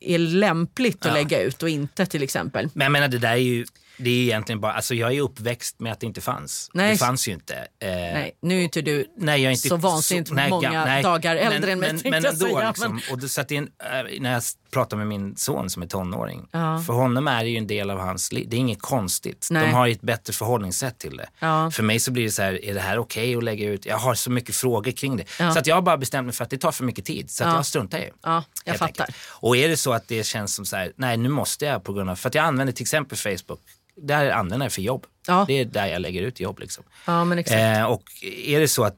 [0.00, 1.14] är lämpligt att Ja.
[1.14, 2.68] lägga ut och inte till exempel.
[2.74, 3.66] Men jag menar det där är ju,
[3.98, 6.70] det är egentligen bara, alltså jag är uppväxt med att det inte fanns.
[6.74, 6.92] Nej.
[6.92, 7.54] Det fanns ju inte.
[7.54, 11.02] Eh, Nej, nu är inte du Nej, jag är inte så vansinnigt nej, många nej,
[11.02, 13.64] dagar äldre än mig, men, men ändå, säga, liksom, men- och det, så att en,
[13.64, 14.42] äh, när jag
[14.72, 16.82] pratar med min son som är tonåring, Ja.
[16.86, 18.46] för honom är det ju en del av hans liv.
[18.48, 19.48] Det är inget konstigt.
[19.50, 21.28] De har ju ett bättre förhållningssätt till det.
[21.38, 21.70] Ja.
[21.70, 23.86] För mig så blir det så här, är det här okej att lägga ut?
[23.86, 25.24] Jag har så mycket frågor kring det.
[25.38, 25.52] Ja.
[25.52, 27.30] Så att jag har bara bestämt mig för att det tar för mycket tid.
[27.30, 27.56] Så att Ja.
[27.56, 28.10] jag struntar i det.
[28.22, 29.04] Ja, jag fattar.
[29.04, 29.16] enkelt.
[29.30, 31.92] Och är det så att det känns som så här, nej nu måste jag på
[31.92, 33.60] grund av, för att jag använder till exempel Facebook,
[34.02, 35.06] där använder jag för jobb.
[35.26, 35.44] Ja.
[35.48, 36.84] Det är där jag lägger ut jobb liksom.
[37.04, 37.58] Ja, men exakt.
[37.58, 38.02] Eh, och
[38.46, 38.96] är det så att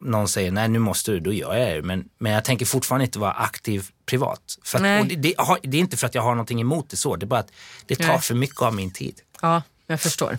[0.00, 1.82] någon säger nej nu måste du, då gör jag det.
[1.82, 4.58] Men, men jag tänker fortfarande inte vara aktiv privat.
[4.64, 6.96] För att, och det, det, det är inte för att jag har någonting emot det
[6.96, 7.52] så, det är bara att
[7.86, 8.20] det tar Nej.
[8.20, 9.20] för mycket av min tid.
[9.42, 10.38] Ja, jag förstår.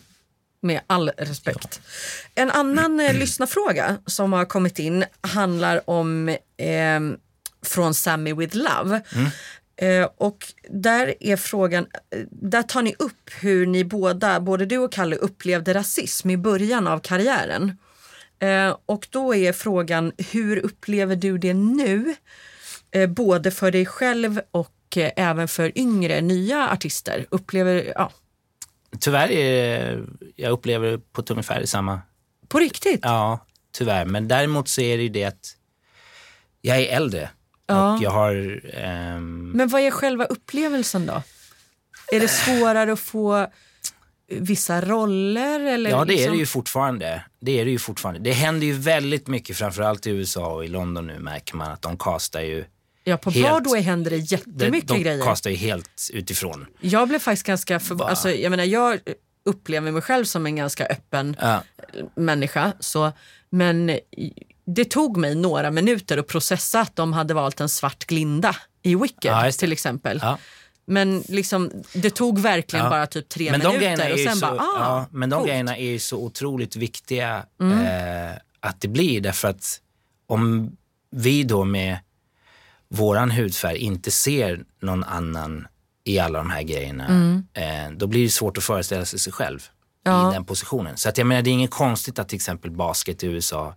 [0.62, 1.82] Med all respekt.
[2.36, 7.00] En annan eh, lyssnarfråga som har kommit in handlar om eh,
[7.66, 9.02] från Sammy with Love.
[9.78, 14.78] Eh, och där är frågan, eh, där tar ni upp hur ni båda, både du
[14.78, 17.78] och Kalle upplevde rasism i början av karriären.
[18.40, 22.16] Eh, och då är frågan, hur upplever du det nu?
[22.92, 27.26] Eh, både för dig själv och eh, även för yngre, nya artister.
[27.30, 28.12] Upplever, ja,
[29.00, 30.04] Tyvärr är
[30.36, 32.02] jag upplever på ett ungefär samma,
[32.48, 33.00] på riktigt?
[33.04, 34.06] ja tyvärr.
[34.06, 35.56] Men däremot så är det ju det att
[36.62, 37.30] jag är äldre
[37.68, 37.96] Ja.
[37.96, 41.22] och jag har ehm, Men vad är själva upplevelsen då?
[42.12, 43.48] Är det svårare att få
[44.32, 45.60] vissa roller?
[45.60, 46.34] Eller Ja, det är liksom...
[46.34, 47.24] det ju fortfarande.
[47.42, 48.20] Det är det ju fortfarande.
[48.20, 51.82] Det händer ju väldigt mycket, framförallt i USA och i London nu märker man att
[51.82, 52.66] de kastar ju
[53.04, 55.24] Ja, på helt- Broadway händer det de, jättemycket de grejer.
[55.24, 56.66] kastar ju helt utifrån.
[56.82, 57.96] Jag blev faktiskt ganska för...
[57.96, 58.06] Va?
[58.06, 59.00] alltså, jag menar, jag
[59.46, 61.64] upplever mig själv som en ganska öppen Ja.
[62.16, 62.74] människa.
[62.80, 63.12] Så,
[63.50, 64.00] men
[64.70, 68.96] det tog mig några minuter att processa att de hade valt en svart glinda i
[68.96, 70.20] Wicked Ja, till exempel.
[70.24, 70.38] Ja.
[70.86, 72.90] Men liksom, det tog verkligen Ja.
[72.92, 75.48] bara typ tre Men minuter och sen så, bara, ah, men de coolt.
[75.50, 77.82] grejerna är ju så otroligt viktiga Mm.
[78.32, 79.22] eh, att det blir.
[79.22, 79.82] Därför att
[80.28, 80.72] om
[81.12, 81.98] vi då med
[82.90, 85.68] våran hudfärg inte ser någon annan
[86.04, 87.44] i alla de här grejerna, Mm.
[87.54, 89.60] eh, då blir det svårt att föreställa sig sig själv
[90.06, 90.98] i den positionen.
[90.98, 93.76] Så att jag menar, det är inget konstigt att till exempel basket i USA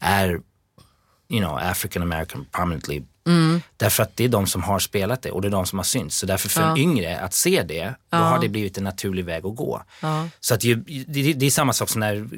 [0.00, 0.40] är
[1.30, 3.02] you know, African American prominently.
[3.26, 3.62] Mm.
[3.76, 5.84] Därför att det är de som har spelat det och det är de som har
[5.84, 6.16] synts.
[6.16, 9.46] Så därför för en yngre att se det, då har det blivit en naturlig väg
[9.46, 9.82] att gå.
[10.02, 10.28] Ja.
[10.40, 10.74] Så att ju,
[11.06, 12.28] det, det är samma sak som när,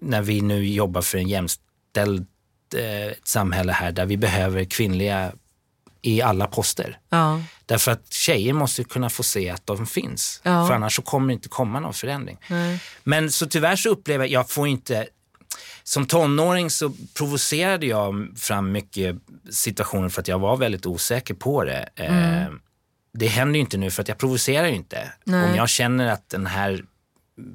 [0.00, 2.26] när vi nu jobbar för en jämställd
[2.74, 5.32] eh, samhälle här där vi behöver kvinnliga
[6.02, 6.98] i alla poster.
[7.08, 7.42] Ja.
[7.66, 10.40] Därför att tjejer måste kunna få se att de finns.
[10.42, 10.66] Ja.
[10.66, 12.38] För annars så kommer det inte komma någon förändring.
[12.48, 12.80] Nej.
[13.04, 15.06] Men så tyvärr så upplever jag, jag får inte,
[15.82, 19.16] som tonåring så provocerade jag fram mycket
[19.50, 21.88] situationer för att jag var väldigt osäker på det.
[21.94, 22.44] Eh,
[23.12, 25.12] det händer ju inte nu för att jag provocerar ju inte.
[25.24, 25.50] Nej.
[25.50, 26.84] Om jag känner att den här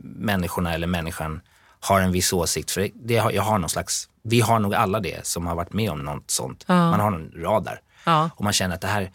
[0.04, 1.42] människorna eller människan
[1.80, 5.26] har en viss åsikt, för det, jag har någon slags, vi har nog alla det
[5.28, 6.68] som har varit med om något sånt.
[6.68, 8.30] Man har en radar Ja.
[8.36, 9.12] och man känner att det här,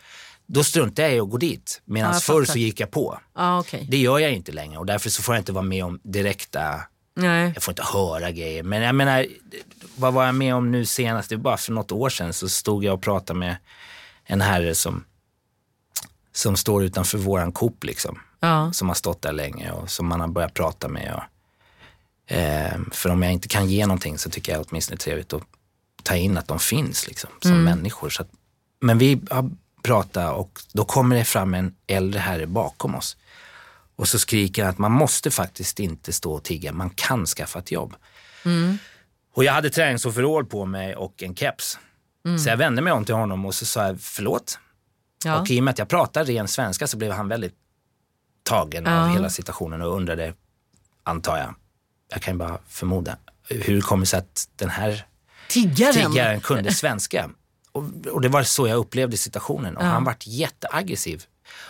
[0.47, 1.83] då struntar jag i att gå dit.
[1.85, 3.19] Medan Ja, förr så gick jag på.
[3.37, 3.87] Ja, okej.
[3.91, 6.81] Det gör jag inte längre och därför så får jag inte vara med om direkta,
[7.17, 7.53] Nej.
[7.55, 8.63] jag får inte höra grejer.
[8.63, 9.27] Men jag menar,
[9.97, 11.29] vad var jag med om nu senast?
[11.29, 13.57] Det var bara för något år sedan så stod jag och pratade med
[14.25, 15.05] en herre som,
[16.33, 18.19] som står utanför våran Coop liksom.
[18.41, 18.73] Ja.
[18.73, 21.15] Som har stått där länge och som man har börjat prata med.
[21.15, 25.05] Och, eh, för om jag inte kan ge någonting så tycker jag åtminstone det är
[25.05, 25.43] trevligt att
[26.03, 28.11] ta in att de finns liksom, som människor.
[28.11, 28.29] Så att,
[28.81, 29.51] men vi har
[29.83, 33.17] pratat och då kommer det fram en äldre herre bakom oss.
[33.97, 37.59] Och så skriker han att man måste faktiskt inte stå och tigga, man kan skaffa
[37.59, 37.95] ett jobb.
[39.35, 41.79] Och jag hade träningsoverall på mig och en keps.
[42.45, 44.59] Så jag vände mig om till honom och så sa jag förlåt.
[45.25, 45.41] Ja.
[45.41, 47.55] Och i och med att jag pratar ren svenska så blev han väldigt
[48.43, 49.13] tagen av Ja.
[49.15, 50.35] hela situationen och undrade,
[51.03, 51.55] antar jag,
[52.09, 53.17] jag kan ju bara förmoda,
[53.49, 55.07] hur det kommer sig att den här
[55.49, 55.95] Tiggaren.
[56.13, 57.31] tiggaren kunde svenska.
[57.73, 61.25] Och, och det var så jag upplevde situationen och han vart jätteaggressiv.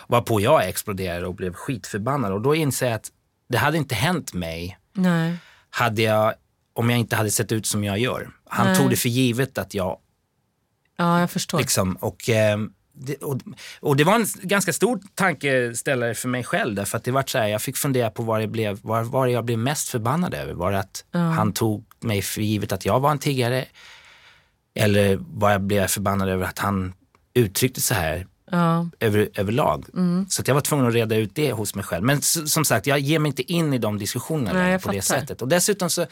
[0.07, 3.11] Varpå jag exploderade och blev skitförbannad och då inser jag att
[3.49, 5.37] det hade inte hänt mig Nej.
[5.69, 6.33] hade jag,
[6.73, 8.29] om jag inte hade sett ut som jag gör.
[8.49, 8.75] Han Nej.
[8.77, 9.99] tog det för givet att jag
[10.97, 11.57] Ja, jag förstår.
[11.59, 12.57] liksom, och, eh,
[12.93, 13.41] det, och,
[13.79, 17.37] och det var en ganska stor tankeställare för mig själv därför att det var så
[17.37, 20.53] här, jag fick fundera på vad det blev, vad, vad jag blev mest förbannad över.
[20.53, 23.65] Var det att han tog mig för givet att jag var en tiggare?
[24.75, 26.93] Eller var jag blev förbannad över att han
[27.33, 28.89] uttryckte så här Ja.
[28.99, 29.85] över, överlag.
[29.93, 30.25] Mm.
[30.29, 32.03] Så jag var tvungen att reda ut det hos mig själv.
[32.03, 35.19] Men som sagt, jag ger mig inte in i de diskussionerna Nej, på det fattar.
[35.21, 35.41] sättet.
[35.41, 36.05] Och dessutom så,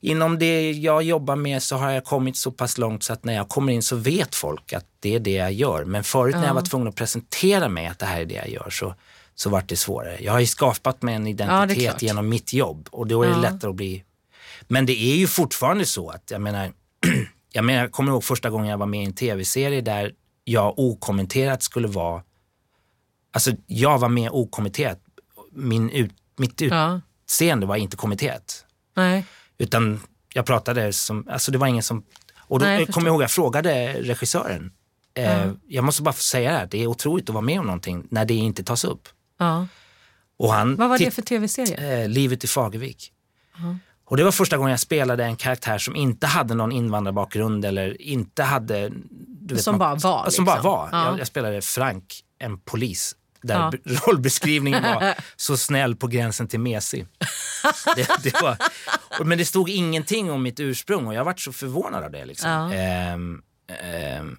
[0.00, 3.34] inom det jag jobbar med så har jag kommit så pass långt så att när
[3.34, 5.84] jag kommer in så vet folk att det är det jag gör.
[5.84, 8.48] Men förut när jag var tvungen att presentera mig att det här är det jag
[8.48, 8.94] gör så,
[9.34, 10.16] så vart det svårare.
[10.20, 12.02] Jag har ju skapat mig en det identitet klart.
[12.02, 13.40] genom mitt jobb och då är det Ja.
[13.40, 14.04] lättare att bli...
[14.68, 16.72] Men det är ju fortfarande så att, jag menar,
[17.52, 20.12] jag menar, jag kommer ihåg första gången jag var med i en tv-serie där
[20.48, 22.22] jag okommenterat skulle vara,
[23.32, 25.00] alltså jag var med okommenterat.
[25.52, 28.64] Min ut, mitt utseende var inte kommenterat.
[28.96, 29.24] Nej.
[29.58, 30.00] Utan
[30.34, 32.04] jag pratade som, alltså det var ingen som,
[32.38, 34.72] och då Nej, jag jag kommer ihåg jag frågade regissören,
[35.14, 37.66] eh, jag måste bara få säga det här, det är otroligt att vara med om
[37.66, 39.08] någonting när det inte tas upp.
[39.38, 39.66] Ja.
[40.36, 42.02] Och han Vad var det för tv-serie?
[42.02, 43.12] eh, Livet i Fagervik.
[44.04, 48.02] Och det var första gången jag spelade en karaktär som inte hade någon invandrarbakgrund eller
[48.02, 48.92] inte hade...
[49.48, 50.70] Du Som någon- bara var, Ja, Som bara liksom.
[50.72, 50.88] var.
[50.92, 51.06] Ja.
[51.10, 53.14] Jag, jag spelade Frank, en polis.
[53.42, 53.72] Där Ja.
[54.06, 57.06] rollbeskrivningen var så snäll på gränsen till mesig.
[57.96, 58.56] Det, det var,
[59.24, 62.24] men det stod ingenting om mitt ursprung och jag varit så förvånad av det.
[62.24, 62.50] Liksom.
[62.50, 62.72] Ja.
[62.72, 63.42] Ehm,
[63.82, 64.36] ehm,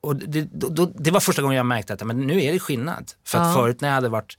[0.00, 2.58] och det, då, då, det var första gången jag märkte att men nu är det
[2.58, 3.12] skillnad.
[3.26, 4.38] För att förut när jag hade varit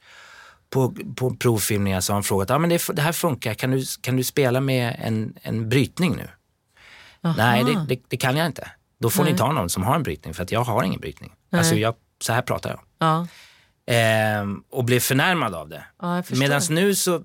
[0.70, 3.84] på, på provfilmningar så har han frågat, ah, men det, det här funkar, kan du,
[4.02, 6.30] kan du spela med en, en brytning nu?
[7.38, 8.72] Nej, det, det, det kan jag inte.
[9.00, 11.32] Då får ni ta någon som har en brytning för att jag har ingen brytning.
[11.52, 12.80] Alltså jag, så här pratar jag.
[13.00, 13.28] Ja.
[13.86, 15.84] Ehm, och blev förnärmad av det.
[16.02, 16.24] Ja.
[16.30, 17.24] Medan nu så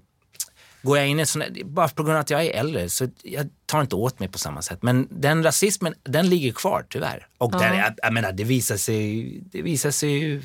[0.83, 3.09] går jag in i sån här, bara på grund av att jag är äldre så
[3.23, 4.83] jag tar inte åt mig på samma sätt.
[4.83, 7.27] Men den rasismen, den ligger kvar tyvärr.
[7.39, 10.43] Och där, jag, jag menar, det visar sig, det visar sig ju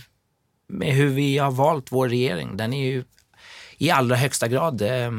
[0.67, 2.57] med hur vi har valt vår regering.
[2.57, 3.03] Den är ju
[3.77, 5.11] i allra högsta grad eh,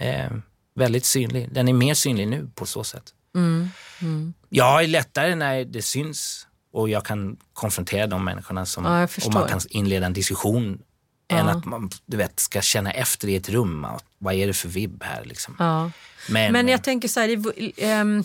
[0.00, 0.30] eh,
[0.74, 1.52] väldigt synlig.
[1.52, 3.14] Den är mer synlig nu på så sätt.
[3.34, 3.68] Mm.
[4.04, 4.34] Mm.
[4.48, 9.34] Jag är lättare när det syns och jag kan konfrontera de människorna som, Ja, och
[9.34, 10.82] man kan inleda en diskussion
[11.28, 11.52] än Ja.
[11.52, 13.86] att man du vet, ska känna efter i ett rum.
[14.18, 15.24] Vad är det för vibb här?
[15.24, 15.56] Liksom.
[15.58, 15.90] Ja.
[16.28, 17.42] Men, Men jag tänker så här,
[17.76, 18.24] ehm,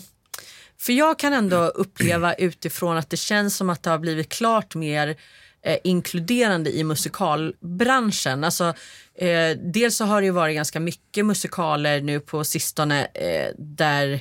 [0.78, 4.74] för jag kan ändå uppleva utifrån att det känns som att det har blivit klart
[4.74, 5.16] mer
[5.62, 8.44] eh, inkluderande i musikalbranschen.
[8.44, 8.74] Alltså,
[9.14, 14.20] eh, dels så har det ju varit ganska mycket musikaler nu på sistone eh, där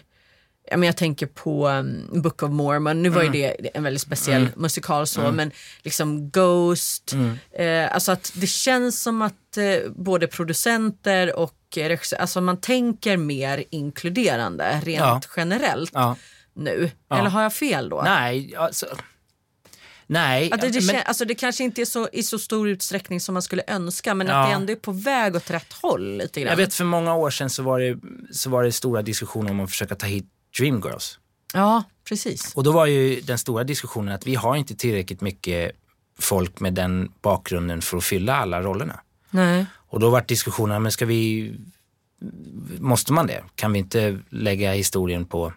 [0.72, 4.02] Ja, men jag tänker på um, Book of Mormon, nu var ju det en väldigt
[4.02, 5.52] speciell musikal så, men
[5.84, 7.14] liksom Ghost.
[7.58, 13.18] Eh, alltså att det känns som att eh, både producenter och regissörer, alltså man tänker
[13.18, 15.22] mer inkluderande rent Ja.
[15.38, 16.16] generellt ja.
[16.54, 16.92] nu.
[17.12, 18.02] Eller har jag fel då?
[18.06, 18.86] Nej, alltså,
[20.08, 20.52] nej.
[20.52, 23.20] Att det, det, men- kän- alltså det kanske inte är så, i så stor utsträckning
[23.20, 24.34] som man skulle önska men Ja.
[24.44, 26.50] att det ändå är på väg åt rätt håll lite grann.
[26.50, 27.98] Jag vet för många år sedan så var, det,
[28.32, 30.26] så var det stora diskussioner om att försöka ta hit
[30.58, 31.20] Dreamgirls.
[31.54, 32.56] Ja, precis.
[32.56, 35.72] Och då var ju den stora diskussionen att vi har inte tillräckligt mycket
[36.20, 39.00] folk med den bakgrunden för att fylla alla rollerna.
[39.30, 39.66] Nej.
[39.76, 41.54] Och då var diskussionen, men ska vi,
[42.80, 43.44] måste man det?
[43.56, 45.54] Kan vi inte lägga historien på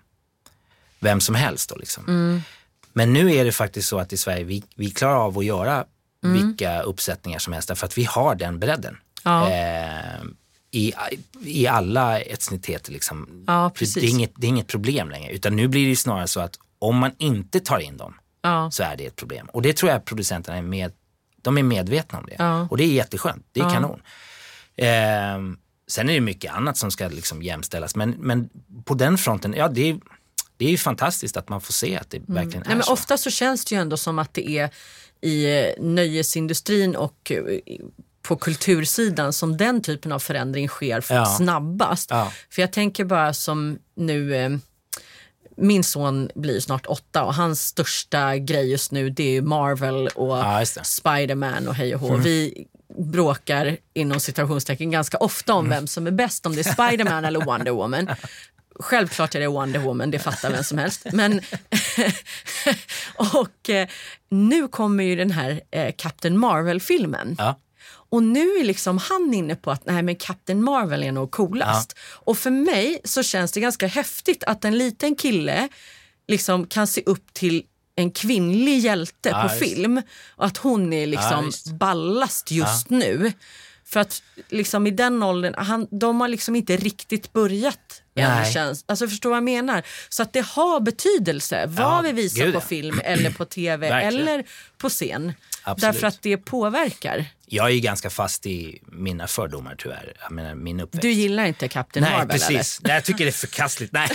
[1.01, 2.05] vem som helst då liksom?
[2.09, 2.40] Mm.
[2.93, 5.84] Men nu är det faktiskt så att i Sverige, vi, vi klarar av att göra
[6.24, 6.47] Mm.
[6.47, 8.97] vilka uppsättningar som helst därför att vi har den bredden.
[9.24, 9.51] Ja.
[9.51, 10.22] Eh,
[10.74, 10.92] i,
[11.44, 13.44] I alla etniciteter liksom.
[13.46, 16.40] Ja, det, är inget, det är inget problem längre, utan nu blir det snarare så
[16.40, 18.70] att om man inte tar in dem Ja.
[18.70, 19.46] så är det ett problem.
[19.52, 20.92] Och det tror jag producenterna är, med,
[21.42, 22.36] de är medvetna om det.
[22.38, 22.68] Ja.
[22.70, 24.02] Och det är jätteskönt, det är kanon.
[24.76, 25.58] Ehm,
[25.88, 28.48] sen är det mycket annat som ska liksom jämställas, men, men
[28.84, 29.98] på den fronten, ja det är,
[30.56, 32.62] det är ju fantastiskt att man får se att det verkligen Mm.
[32.64, 32.92] Nej, är men så.
[32.92, 34.70] ofta så känns det ju ändå som att det är
[35.20, 37.42] i eh, nöjesindustrin och eh,
[38.22, 41.26] på kultursidan som den typen av förändring sker Ja.
[41.26, 42.10] snabbast.
[42.10, 42.32] Ja.
[42.50, 44.50] För jag tänker bara som nu, eh,
[45.56, 50.36] min son blir snart åtta och hans största grej just nu det är Marvel och
[50.38, 50.64] Ja.
[50.82, 52.16] Spiderman och hej och hå.
[52.16, 52.66] Vi
[52.98, 57.40] bråkar inom situationstecken ganska ofta om vem som är bäst, om det är Spiderman eller
[57.40, 58.08] Wonder Woman.
[58.80, 61.06] Självklart är det Wonder Woman, det fattar vem som helst.
[61.12, 61.40] Men
[63.16, 63.88] och eh,
[64.28, 67.36] nu kommer ju den här eh, Captain Marvel-filmen.
[67.38, 67.58] Ja.
[68.12, 71.96] Och nu är liksom han inne på att nej, men Captain Marvel är nog coolast.
[72.02, 75.68] Och för mig så känns det ganska häftigt att en liten kille
[76.28, 77.62] liksom kan se upp till
[77.96, 79.64] en kvinnlig hjälte Ja, på just.
[79.70, 80.02] film
[80.36, 81.72] och att hon är liksom visst.
[81.72, 83.32] ballast just nu.
[83.84, 88.52] För att liksom i den åldern, han, de har liksom inte riktigt börjat Nej.
[88.52, 88.84] känns.
[88.88, 89.82] Alltså förstår vad jag menar?
[90.08, 92.64] Så att det har betydelse vad Ja, vi visar gud, på ja.
[92.66, 94.44] film eller på tv eller
[94.78, 95.32] på scen.
[95.64, 95.94] Absolut.
[95.94, 97.26] Därför att det påverkar.
[97.46, 100.12] Jag är ju ganska fast i mina fördomar tyvärr.
[100.22, 101.02] Jag menar min uppväxt.
[101.02, 102.80] Du gillar inte Captain Nej, Marvel precis.
[102.82, 103.92] Nej, jag tycker det är förkastligt.
[103.92, 104.08] Nej.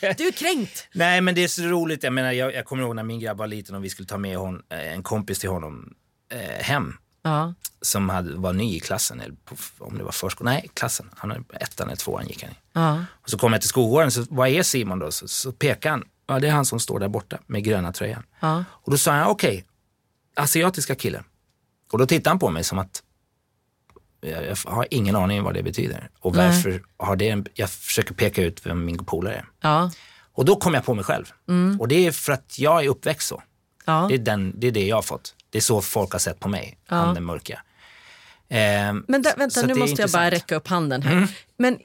[0.00, 0.14] eller?
[0.18, 0.88] Du är kränkt.
[0.94, 2.02] Nej, men det är så roligt.
[2.02, 4.18] Jag, menar, jag, jag kommer ihåg när min grabb var liten och vi skulle ta
[4.18, 5.94] med hon, eh, en kompis till honom
[6.32, 7.54] eh, hem Ja.
[7.82, 11.30] som hade, var ny i klassen, eller på, om det var förskolan, nej klassen, han
[11.30, 12.54] är ettan eller tvåan gick han i.
[12.72, 13.04] Ja.
[13.22, 15.10] Och så kom jag till skolgården, så vad är Simon då?
[15.10, 18.22] Så, så pekade han, ja det är han som står där borta med gröna tröjan.
[18.40, 18.64] Ja.
[18.70, 19.64] Och då sa han, okej,
[20.36, 21.24] asiatiska killen.
[21.92, 23.02] Och då tittade han på mig som att,
[24.20, 26.10] jag, jag har ingen aning vad det betyder.
[26.20, 26.46] Och Nej.
[26.46, 29.44] varför har det, jag försöker peka ut vem min polare är.
[29.60, 29.90] Ja.
[30.32, 31.32] Och då kom jag på mig själv.
[31.78, 33.42] Och det är för att jag är uppväxt så.
[33.84, 34.06] Ja.
[34.08, 35.34] Det är, den, det är det jag har fått.
[35.50, 37.62] Det är så folk har sett på mig, han den mörka.
[38.48, 40.22] Ehm, Men där, vänta, nu måste jag bara intressant.
[40.22, 40.30] Mm.
[40.30, 41.28] räcka upp handen här.
[41.56, 41.78] Men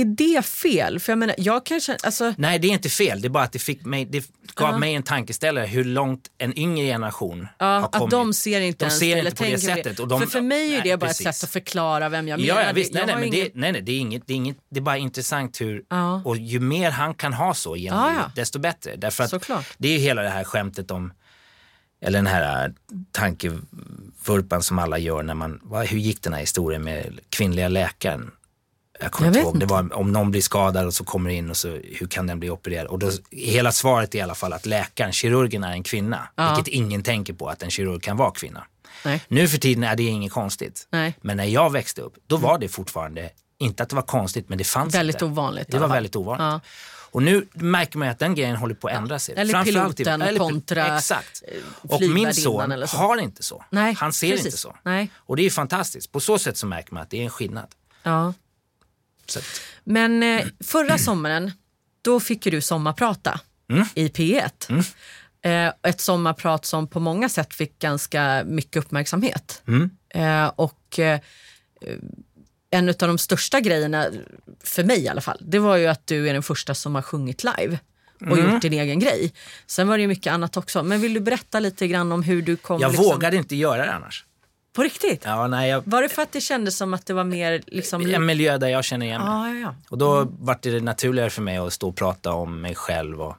[0.00, 1.00] är det fel?
[1.00, 3.20] För jag menar, jag kanske, alltså, Nej, det är inte fel.
[3.20, 4.18] Det är bara att det, fick mig, det
[4.54, 4.78] gav Ja.
[4.78, 8.10] mig en tankeställare hur långt en yngre generation ja, har att kommit.
[8.10, 9.98] de ser inte De ens ser eller inte på det sättet.
[10.00, 11.26] Och de, för för mig är nej, det bara precis.
[11.26, 12.66] ett sätt att förklara vem jag Ja, menar.
[12.68, 12.94] ja visst.
[12.94, 14.78] Jag Nej, nej, men ingen- det, nej, nej, det är inget, det är inget, det
[14.78, 16.22] är bara intressant hur, Ja.
[16.24, 18.12] och ju mer han kan ha så genom Ja, ja.
[18.12, 18.96] livet, desto bättre.
[18.96, 19.66] Därför att Såklart.
[19.78, 21.12] det är ju hela det här skämtet om,
[22.00, 22.72] eller den här äh,
[23.12, 28.30] tankevurpan som alla gör när man, vad, hur gick den här historien med kvinnliga läkaren?
[29.00, 31.50] Jag kommer Jag inte ihåg, det var om någon blir skadad och så kommer in
[31.50, 32.86] och så hur kan den bli opererad?
[32.86, 36.28] Och då, hela svaret är i alla fall att läkaren, kirurgen är en kvinna.
[36.36, 36.54] Ja.
[36.54, 38.64] Vilket ingen tänker på att en kirurg kan vara kvinna.
[39.04, 39.22] Nej.
[39.28, 40.86] Nu för tiden är det inget konstigt.
[40.90, 41.14] Nej.
[41.20, 44.58] Men när jag växte upp, då var det fortfarande, inte att det var konstigt, men
[44.58, 45.24] det fanns Väldigt inte.
[45.24, 46.42] ovanligt Det var väldigt ovanligt.
[46.44, 46.60] Ja.
[47.10, 49.34] Och nu märker man att den grejen håller på att ändra sig.
[49.38, 51.42] Eller piloten eller- kontra, Exakt.
[51.48, 53.64] eh, Och min son har inte så.
[53.70, 54.46] Nej, Han ser precis.
[54.46, 54.76] inte så.
[54.82, 55.10] Nej.
[55.16, 56.12] Och det är fantastiskt.
[56.12, 57.66] På så sätt så märker man att det är en skillnad.
[58.02, 58.34] Ja.
[59.30, 61.52] Så att, Men eh, förra sommaren,
[62.02, 63.86] då fick ju du sommarprata Mm.
[63.94, 64.84] i P1.
[65.42, 69.62] Eh, ett sommarprat som på många sätt fick ganska mycket uppmärksamhet.
[69.68, 69.90] Mm.
[70.14, 71.20] Eh, och eh,
[72.70, 74.06] en av de största grejerna,
[74.64, 77.02] för mig i alla fall, det var ju att du är den första som har
[77.02, 77.78] sjungit live
[78.20, 78.52] och Mm.
[78.54, 79.32] gjort din egen grej.
[79.66, 80.82] Sen var det ju mycket annat också.
[80.82, 82.80] Men vill du berätta lite grann om hur du kom...
[82.80, 84.24] Jag liksom, vågade inte göra det annars.
[84.72, 85.22] På riktigt?
[85.24, 88.06] Ja, nej, jag, Var det för att det kändes som att det var mer liksom...
[88.14, 89.30] en miljö där jag känner igen mig.
[89.30, 89.74] Ja, ja, ja.
[89.88, 93.22] Och då var det naturligare för mig att stå och prata om mig själv.
[93.22, 93.36] Och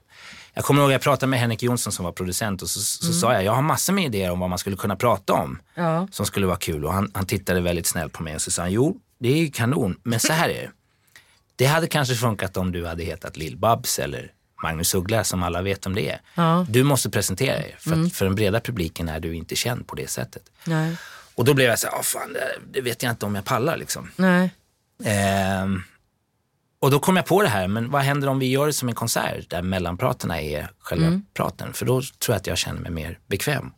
[0.54, 3.14] jag kommer ihåg att jag pratade med Henrik Jonsson som var producent och så, så
[3.14, 6.08] sa jag, jag har massor med idéer om vad man skulle kunna prata om Ja.
[6.12, 6.86] som skulle vara kul.
[6.86, 9.38] Och han, han tittade väldigt snällt på mig och så sa han, jo det är
[9.38, 10.72] ju kanon, men så här är det.
[11.56, 14.32] Det hade kanske funkat om du hade hetat Lill-Babs eller
[14.64, 16.22] Magnus Uggla som alla vet om det är.
[16.36, 16.66] Ja.
[16.70, 19.96] Du måste presentera dig, för att för den breda publiken är du inte känd på
[19.96, 20.44] det sättet.
[20.66, 20.96] Nej.
[21.40, 22.38] Och då blev jag så här, "Ah, fan,
[22.72, 24.12] det, vet jag inte om jag pallar liksom.
[24.16, 24.54] Nej.
[25.04, 25.82] Ehm,
[26.80, 28.90] och då kom jag på det här, men vad händer om vi gör det som
[28.90, 31.74] en konsert där mellanpratarna är själva praten?
[31.74, 33.72] För då tror jag att jag känner mig mer bekväm.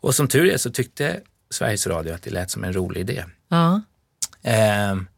[0.00, 3.24] Och som tur är så tyckte Sveriges Radio att det lät som en rolig idé.
[3.48, 3.80] Ja.
[4.42, 5.08] Ehm,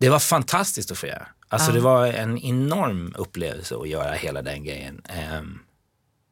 [0.00, 1.26] det var fantastiskt att få göra.
[1.48, 5.02] Alltså det var en enorm upplevelse att göra hela den grejen.
[5.08, 5.58] Ehm,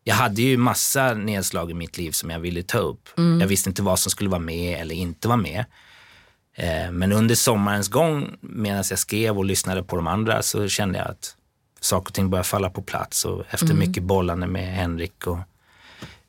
[0.05, 3.09] jag hade ju massa nedslag i mitt liv som jag ville ta upp.
[3.40, 5.64] Jag visste inte vad som skulle vara med eller inte vara med.
[6.55, 10.98] Eh, Men under sommarens gång, medan jag skrev och lyssnade på de andra, så kände
[10.98, 11.36] jag att
[11.80, 13.24] saker och ting började falla på plats.
[13.24, 15.38] Och efter mycket bollande med Henrik och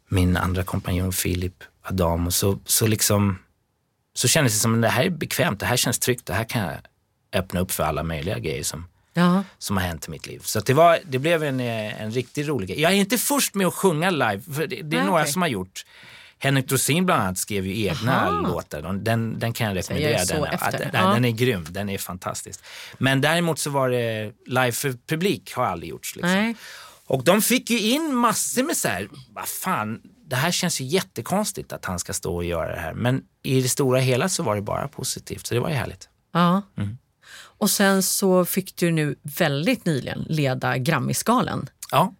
[0.07, 3.37] min andra kompanjon Filip Adam, och så, så, liksom,
[4.13, 6.43] så kändes det som att det här är bekvämt, det här känns tryggt, det här
[6.43, 6.73] kan jag
[7.33, 9.43] öppna upp för alla möjliga grejer som, Ja.
[9.57, 10.39] som har hänt i mitt liv.
[10.43, 12.81] Så det, var, det blev en, eh, en riktigt rolig grej.
[12.81, 15.33] Jag är inte först med att sjunga live, för det, det är Nej, några okej.
[15.33, 15.85] som har gjort.
[16.39, 18.41] Henrik Dorsin bland annat skrev ju egna Aha.
[18.41, 18.81] låtar.
[18.81, 20.25] De- Den, den kan jag jag rekommendera.
[20.25, 20.79] så den, efter.
[20.79, 21.13] den, Ja.
[21.13, 22.59] den är grym, den är fantastisk.
[22.97, 26.15] Men däremot så var det live för publik har aldrig gjorts.
[26.15, 26.55] Liksom.
[27.05, 30.85] Och de fick ju in massor med så här, vad fan, det här känns ju
[30.85, 32.93] jättekonstigt att han ska stå och göra det här.
[32.93, 36.09] Men i det stora hela så var det bara positivt, så det var ju härligt.
[36.33, 36.61] Ja.
[36.77, 36.97] Mm.
[37.63, 41.69] Och sen så fick du nu väldigt nyligen leda Grammisgalan.
[41.91, 42.13] Ja,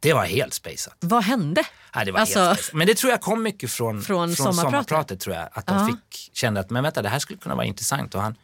[0.00, 0.96] det var helt spejsat.
[1.00, 1.62] Vad hände?
[1.94, 2.74] Ja, det var Alltså- helt spejsat.
[2.74, 4.62] Men det tror jag kom mycket från, Från från, sommarpratet.
[4.88, 5.20] sommarpratet.
[5.20, 5.48] tror jag.
[5.52, 8.14] Att de fick, kände att men vänta, det här skulle kunna vara intressant.
[8.14, 8.34] Och han,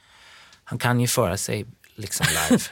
[0.64, 2.62] han kan ju föra sig liksom live.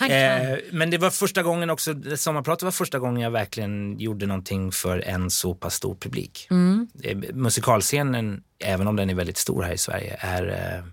[0.14, 4.72] Eh, men det var första gången också, sommarpratet var första gången jag verkligen gjorde någonting
[4.72, 6.46] för en så pass stor publik.
[6.50, 6.88] Mm.
[7.02, 10.48] Eh, musikalscenen, även om den är väldigt stor här i Sverige, är
[10.78, 10.84] eh,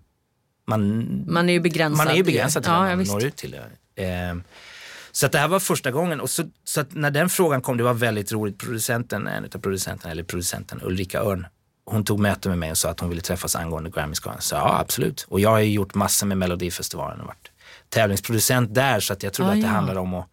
[0.79, 1.97] man, Man är ju begränsad.
[2.05, 3.51] man är ju begränsad till ja, man når ut till.
[3.95, 4.03] det.
[4.03, 4.35] Eh,
[5.11, 6.21] så att det här var första gången.
[6.21, 8.57] Och så, så att när den frågan kom, det var väldigt roligt.
[8.57, 11.47] Producenten, en av producenterna, eller producenten Ulrika Örn,
[11.85, 14.41] hon tog möte med mig och sa att hon ville träffas angående Grammyskalan.
[14.41, 15.25] Så ja, absolut.
[15.29, 17.51] Och jag har ju gjort massor med Melodifestivalen och varit
[17.89, 18.99] tävlingsproducent där.
[18.99, 19.73] Så att jag trodde Ah, att det ja.
[19.73, 20.27] handlade om att,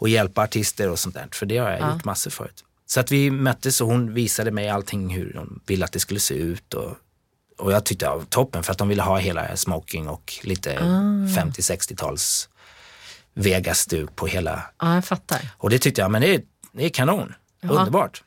[0.00, 1.28] att hjälpa artister och sånt där.
[1.32, 2.64] För det har jag gjort massor förut.
[2.86, 6.20] Så att vi möttes och hon visade mig allting hur de ville att det skulle
[6.20, 6.74] se ut.
[6.74, 6.96] Och,
[7.58, 12.48] och jag tyckte var toppen för att de ville ha hela smoking och lite 50-60-tals
[13.34, 14.62] Vegas-stuk på hela.
[14.80, 15.40] Ja, jag fattar.
[15.58, 16.42] Och det tyckte jag, men det är,
[16.72, 17.34] det är kanon.
[17.62, 18.22] Underbart.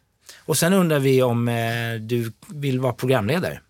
[0.46, 3.62] Och sen undrar vi om eh, du vill vara programledare.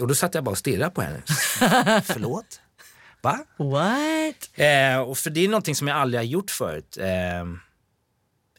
[0.00, 1.22] Och då satt jag bara och stirrade på henne.
[2.04, 2.60] Förlåt?
[3.20, 3.38] Va?
[3.56, 4.50] What?
[4.54, 6.98] Eh, och för det är någonting som jag aldrig har gjort förut.
[7.00, 7.44] Eh,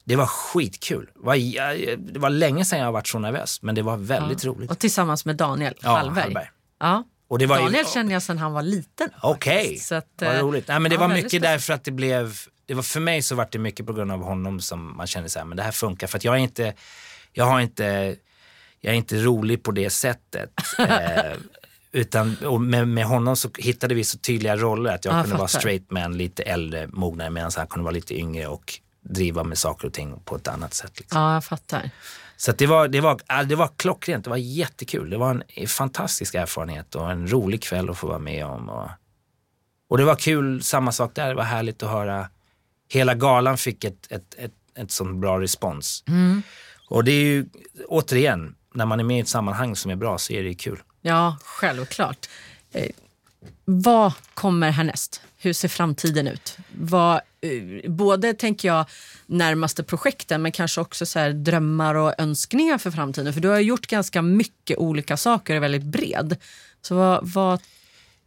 [0.08, 1.06] det var skitkul.
[1.16, 4.46] Det var, jag- det var länge sedan jag varit så nervös, men det var väldigt
[4.46, 4.72] roligt.
[4.72, 6.24] Och tillsammans med Daniel Ja, Hallberg.
[6.24, 6.50] Hallberg.
[6.80, 7.04] Ja.
[7.28, 9.10] Och det var ju- Daniel känner jag sedan han var liten.
[9.22, 10.68] Okej, vad eh, roligt.
[10.68, 11.44] Nej, men det ja, var mycket speciellt.
[11.44, 14.24] därför att det blev, det var för mig så var det mycket på grund av
[14.24, 16.08] honom som man kände så här, men det här funkar.
[16.08, 16.74] För att jag är inte,
[17.34, 18.16] jag har inte,
[18.80, 20.50] jag är inte rolig på det sättet.
[20.80, 21.34] eh,
[21.92, 25.48] utan med, med honom så hittade vi så tydliga roller att jag Ja, kunde vara
[25.48, 25.60] fattar.
[25.60, 28.74] straight man, lite äldre, mognare medan han kunde vara lite yngre och
[29.10, 31.00] driva med saker och ting på ett annat sätt.
[31.00, 31.22] Liksom.
[31.22, 31.90] Ja, jag fattar.
[32.38, 35.10] Så det, var, det, var, ja, det var klockrent, det var jättekul.
[35.10, 38.70] Det var en fantastisk erfarenhet och en rolig kväll att få vara med om.
[38.70, 38.90] Och,
[39.90, 42.30] och det var kul, samma sak där, det var härligt att höra.
[42.90, 46.04] Hela galan fick ett, ett, ett, ett sån bra respons.
[46.90, 47.46] Och det är ju,
[47.88, 50.56] återigen, när man är med i ett sammanhang som är bra så är det ju
[50.56, 50.80] kul.
[51.02, 52.30] Ja, självklart.
[53.66, 55.22] Vad kommer härnäst?
[55.38, 56.58] Hur ser framtiden ut?
[56.80, 58.86] Vad, eh, både, tänker jag,
[59.26, 63.34] närmaste projekten men kanske också så drömmar och önskningar för framtiden.
[63.34, 66.38] För du har gjort ganska mycket olika saker och är väldigt bred.
[66.82, 67.60] Så vad, vad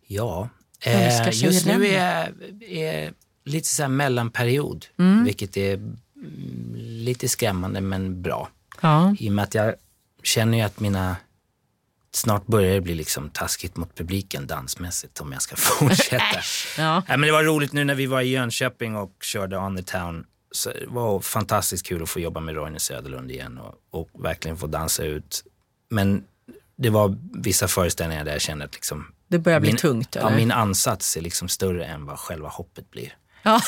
[0.06, 0.48] Ja,
[0.80, 3.12] eh, just nu är är
[3.44, 4.86] lite så här mellanperiod,
[5.24, 5.96] vilket är mm,
[6.74, 8.48] lite skrämmande men bra.
[8.80, 9.16] Ja.
[9.18, 9.74] I och med att jag
[10.22, 11.16] känner ju att mina
[12.12, 16.40] Snart börjar det bli liksom taskigt mot publiken dansmässigt om jag ska fortsätta.
[16.78, 17.02] Ja.
[17.08, 20.26] Men det var roligt nu när vi var i Jönköping och körde On the Town.
[20.52, 24.56] Så det var fantastiskt kul att få jobba med Roine Söderlund igen och, och verkligen
[24.56, 25.44] få dansa ut.
[25.88, 26.24] Men
[26.76, 30.26] det var vissa föreställningar där jag kände att liksom, Det börjar bli min, tungt ja,
[30.26, 30.36] eller?
[30.36, 33.16] min ansats är liksom större än vad själva hoppet blir.
[33.42, 33.61] Ja.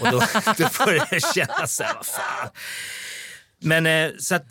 [0.00, 0.20] Och då,
[0.58, 2.48] då börjar jag känna så här, vad fan.
[3.58, 4.46] Men eh, så att,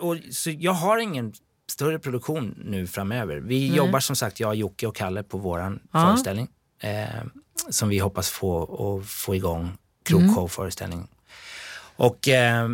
[0.00, 1.32] och, så jag har ingen
[1.70, 3.36] större produktion nu framöver.
[3.36, 6.06] Vi jobbar som sagt, jag, Jocke och Kalle på våran Ja.
[6.06, 6.48] föreställning.
[6.80, 7.24] Eh,
[7.70, 11.08] som vi hoppas få, och få igång, krogshow-föreställning.
[11.96, 12.68] Och, eh,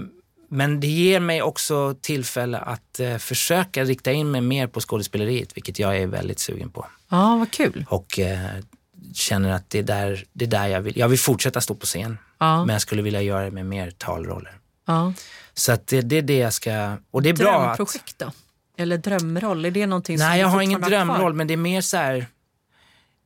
[0.48, 5.56] men det ger mig också tillfälle att eh, försöka rikta in mig mer på skådespeleriet,
[5.56, 6.86] vilket jag är väldigt sugen på.
[7.08, 7.86] ja, vad kul.
[7.88, 8.46] Och eh,
[9.14, 10.98] känner att det är, där, det är där jag vill.
[10.98, 12.64] Jag vill fortsätta stå på scen, Ja.
[12.64, 14.58] men jag skulle vilja göra det med mer talroller.
[14.86, 15.12] Ja.
[15.54, 16.96] Så att det, det är det jag ska...
[17.10, 17.78] Och det är bra att...
[18.18, 18.32] Då?
[18.80, 20.98] Eller drömroll, är det någonting som Nej, jag har ingen har kvar?
[20.98, 22.26] drömroll, men det är mer så här...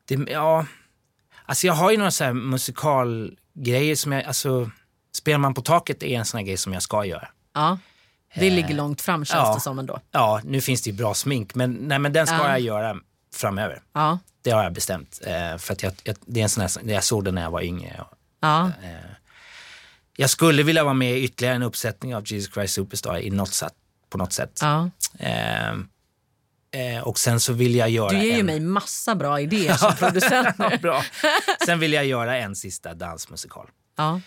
[0.04, 0.66] Det, ja,
[1.46, 4.24] alltså jag har ju några så här musikalgrejer som jag...
[4.24, 4.70] Alltså,
[5.12, 7.28] Spelar man på taket är en sån här grej som jag ska göra.
[7.54, 7.78] Ja.
[8.34, 9.54] Det ligger långt fram känns ja.
[9.54, 10.00] det som ändå.
[10.10, 12.48] Ja, nu finns det ju bra smink, men, nej, men den ska Ja.
[12.48, 12.96] jag göra
[13.34, 13.82] framöver.
[13.92, 14.18] Ja.
[14.42, 15.20] Det har jag bestämt.
[15.26, 17.50] Eh, för att jag, jag, det är en sån här, jag såg den när jag
[17.50, 18.00] var yngre.
[18.10, 18.70] Och Ja.
[20.16, 23.54] Jag skulle vilja vara med i ytterligare en uppsättning av Jesus Christ Superstar i något
[23.54, 23.74] sätt,
[24.14, 24.58] på något sätt.
[24.62, 24.90] ja.
[25.18, 25.70] Eh,
[26.96, 28.46] eh, och sen så vill jag göra Du ger ju en...
[28.46, 31.02] mig massa bra idéer som producent bra.
[31.66, 33.68] Sen vill jag göra en sista dansmusikal.
[33.96, 34.20] Ja.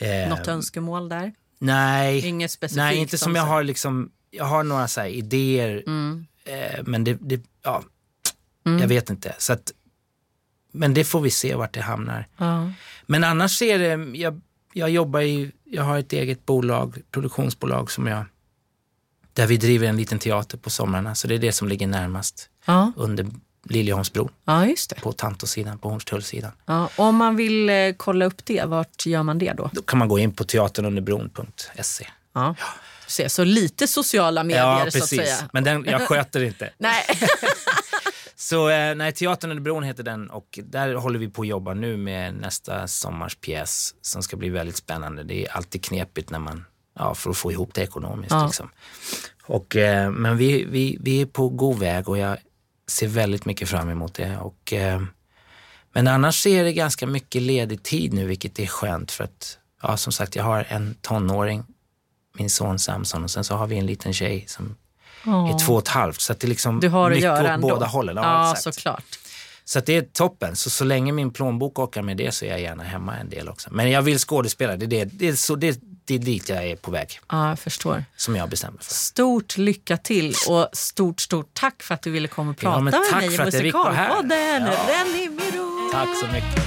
[0.00, 1.32] Eh, Något önskemål där?
[1.58, 6.26] Nej, Inget specifikt nej inte som, jag har liksom, jag har några så idéer, Mm.
[6.44, 7.82] eh, men det, det ja,
[8.64, 9.34] jag vet inte.
[9.38, 9.72] Så att,
[10.72, 12.26] men det får vi se vart det hamnar.
[12.36, 12.72] Ja.
[13.06, 14.40] Men annars är det, jag,
[14.72, 18.24] jag jobbar i, jag har ett eget bolag, produktionsbolag som jag,
[19.38, 21.14] där vi driver en liten teater på somrarna.
[21.14, 22.92] Så det är det som ligger närmast Ja.
[22.96, 23.26] under
[23.68, 25.00] Liljeholmsbron ja, just det.
[25.00, 26.52] på Tantosidan, på Hornstullsidan.
[26.66, 26.88] Ja.
[26.96, 29.70] Om man vill eh, kolla upp det, vart gör man det då?
[29.72, 32.06] Då kan man gå in på teaternunderbron.se.
[32.34, 32.54] Ja.
[33.06, 35.18] Ser, så lite sociala medier Ja, så att precis.
[35.18, 35.50] säga.
[35.52, 36.70] Men den, jag sköter inte.
[36.78, 37.04] Nej.
[38.36, 41.74] Så eh, nej, Teatern under bron heter den och där håller vi på att jobba
[41.74, 45.22] nu med nästa sommars pjäs som ska bli väldigt spännande.
[45.24, 46.64] Det är alltid knepigt när man,
[46.98, 48.30] ja, för att få ihop det ekonomiskt.
[48.32, 48.46] Ja.
[48.46, 48.70] Liksom.
[49.44, 52.36] Och, eh, men vi, vi, vi är på god väg och jag
[52.88, 54.36] ser väldigt mycket fram emot det.
[54.36, 55.02] Och, eh,
[55.92, 59.96] men annars är det ganska mycket ledig tid nu, vilket är skönt för att, ja,
[59.96, 61.64] som sagt, jag har en tonåring,
[62.38, 64.76] min son Samson och sen så har vi en liten tjej som
[65.24, 66.20] är två och ett halvt.
[66.20, 67.68] Så det är liksom Du har att mycket åt ändå.
[67.68, 68.16] båda hållen.
[68.16, 69.18] Ja, såklart.
[69.64, 70.56] Så det är toppen.
[70.56, 73.48] Så, så länge min plånbok orkar med det så är jag gärna hemma en del
[73.48, 73.68] också.
[73.72, 74.76] Men jag vill skådespela.
[74.76, 77.20] Det är, det, det är, så, det, det är dit jag är på väg.
[77.30, 78.04] Ja, jag förstår.
[78.16, 78.94] Som jag bestämmer för.
[78.94, 82.80] Stort lycka till och stort, stort tack för att du ville komma och Ja, prata
[82.80, 83.38] men med mig i.
[83.44, 84.62] Musikalpodden.
[84.62, 84.72] Ja.
[84.88, 85.90] Renny Miro.
[85.92, 86.64] Tack så mycket.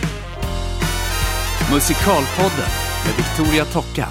[1.72, 2.70] Musikalpodden
[3.06, 4.08] med Victoria Tocka.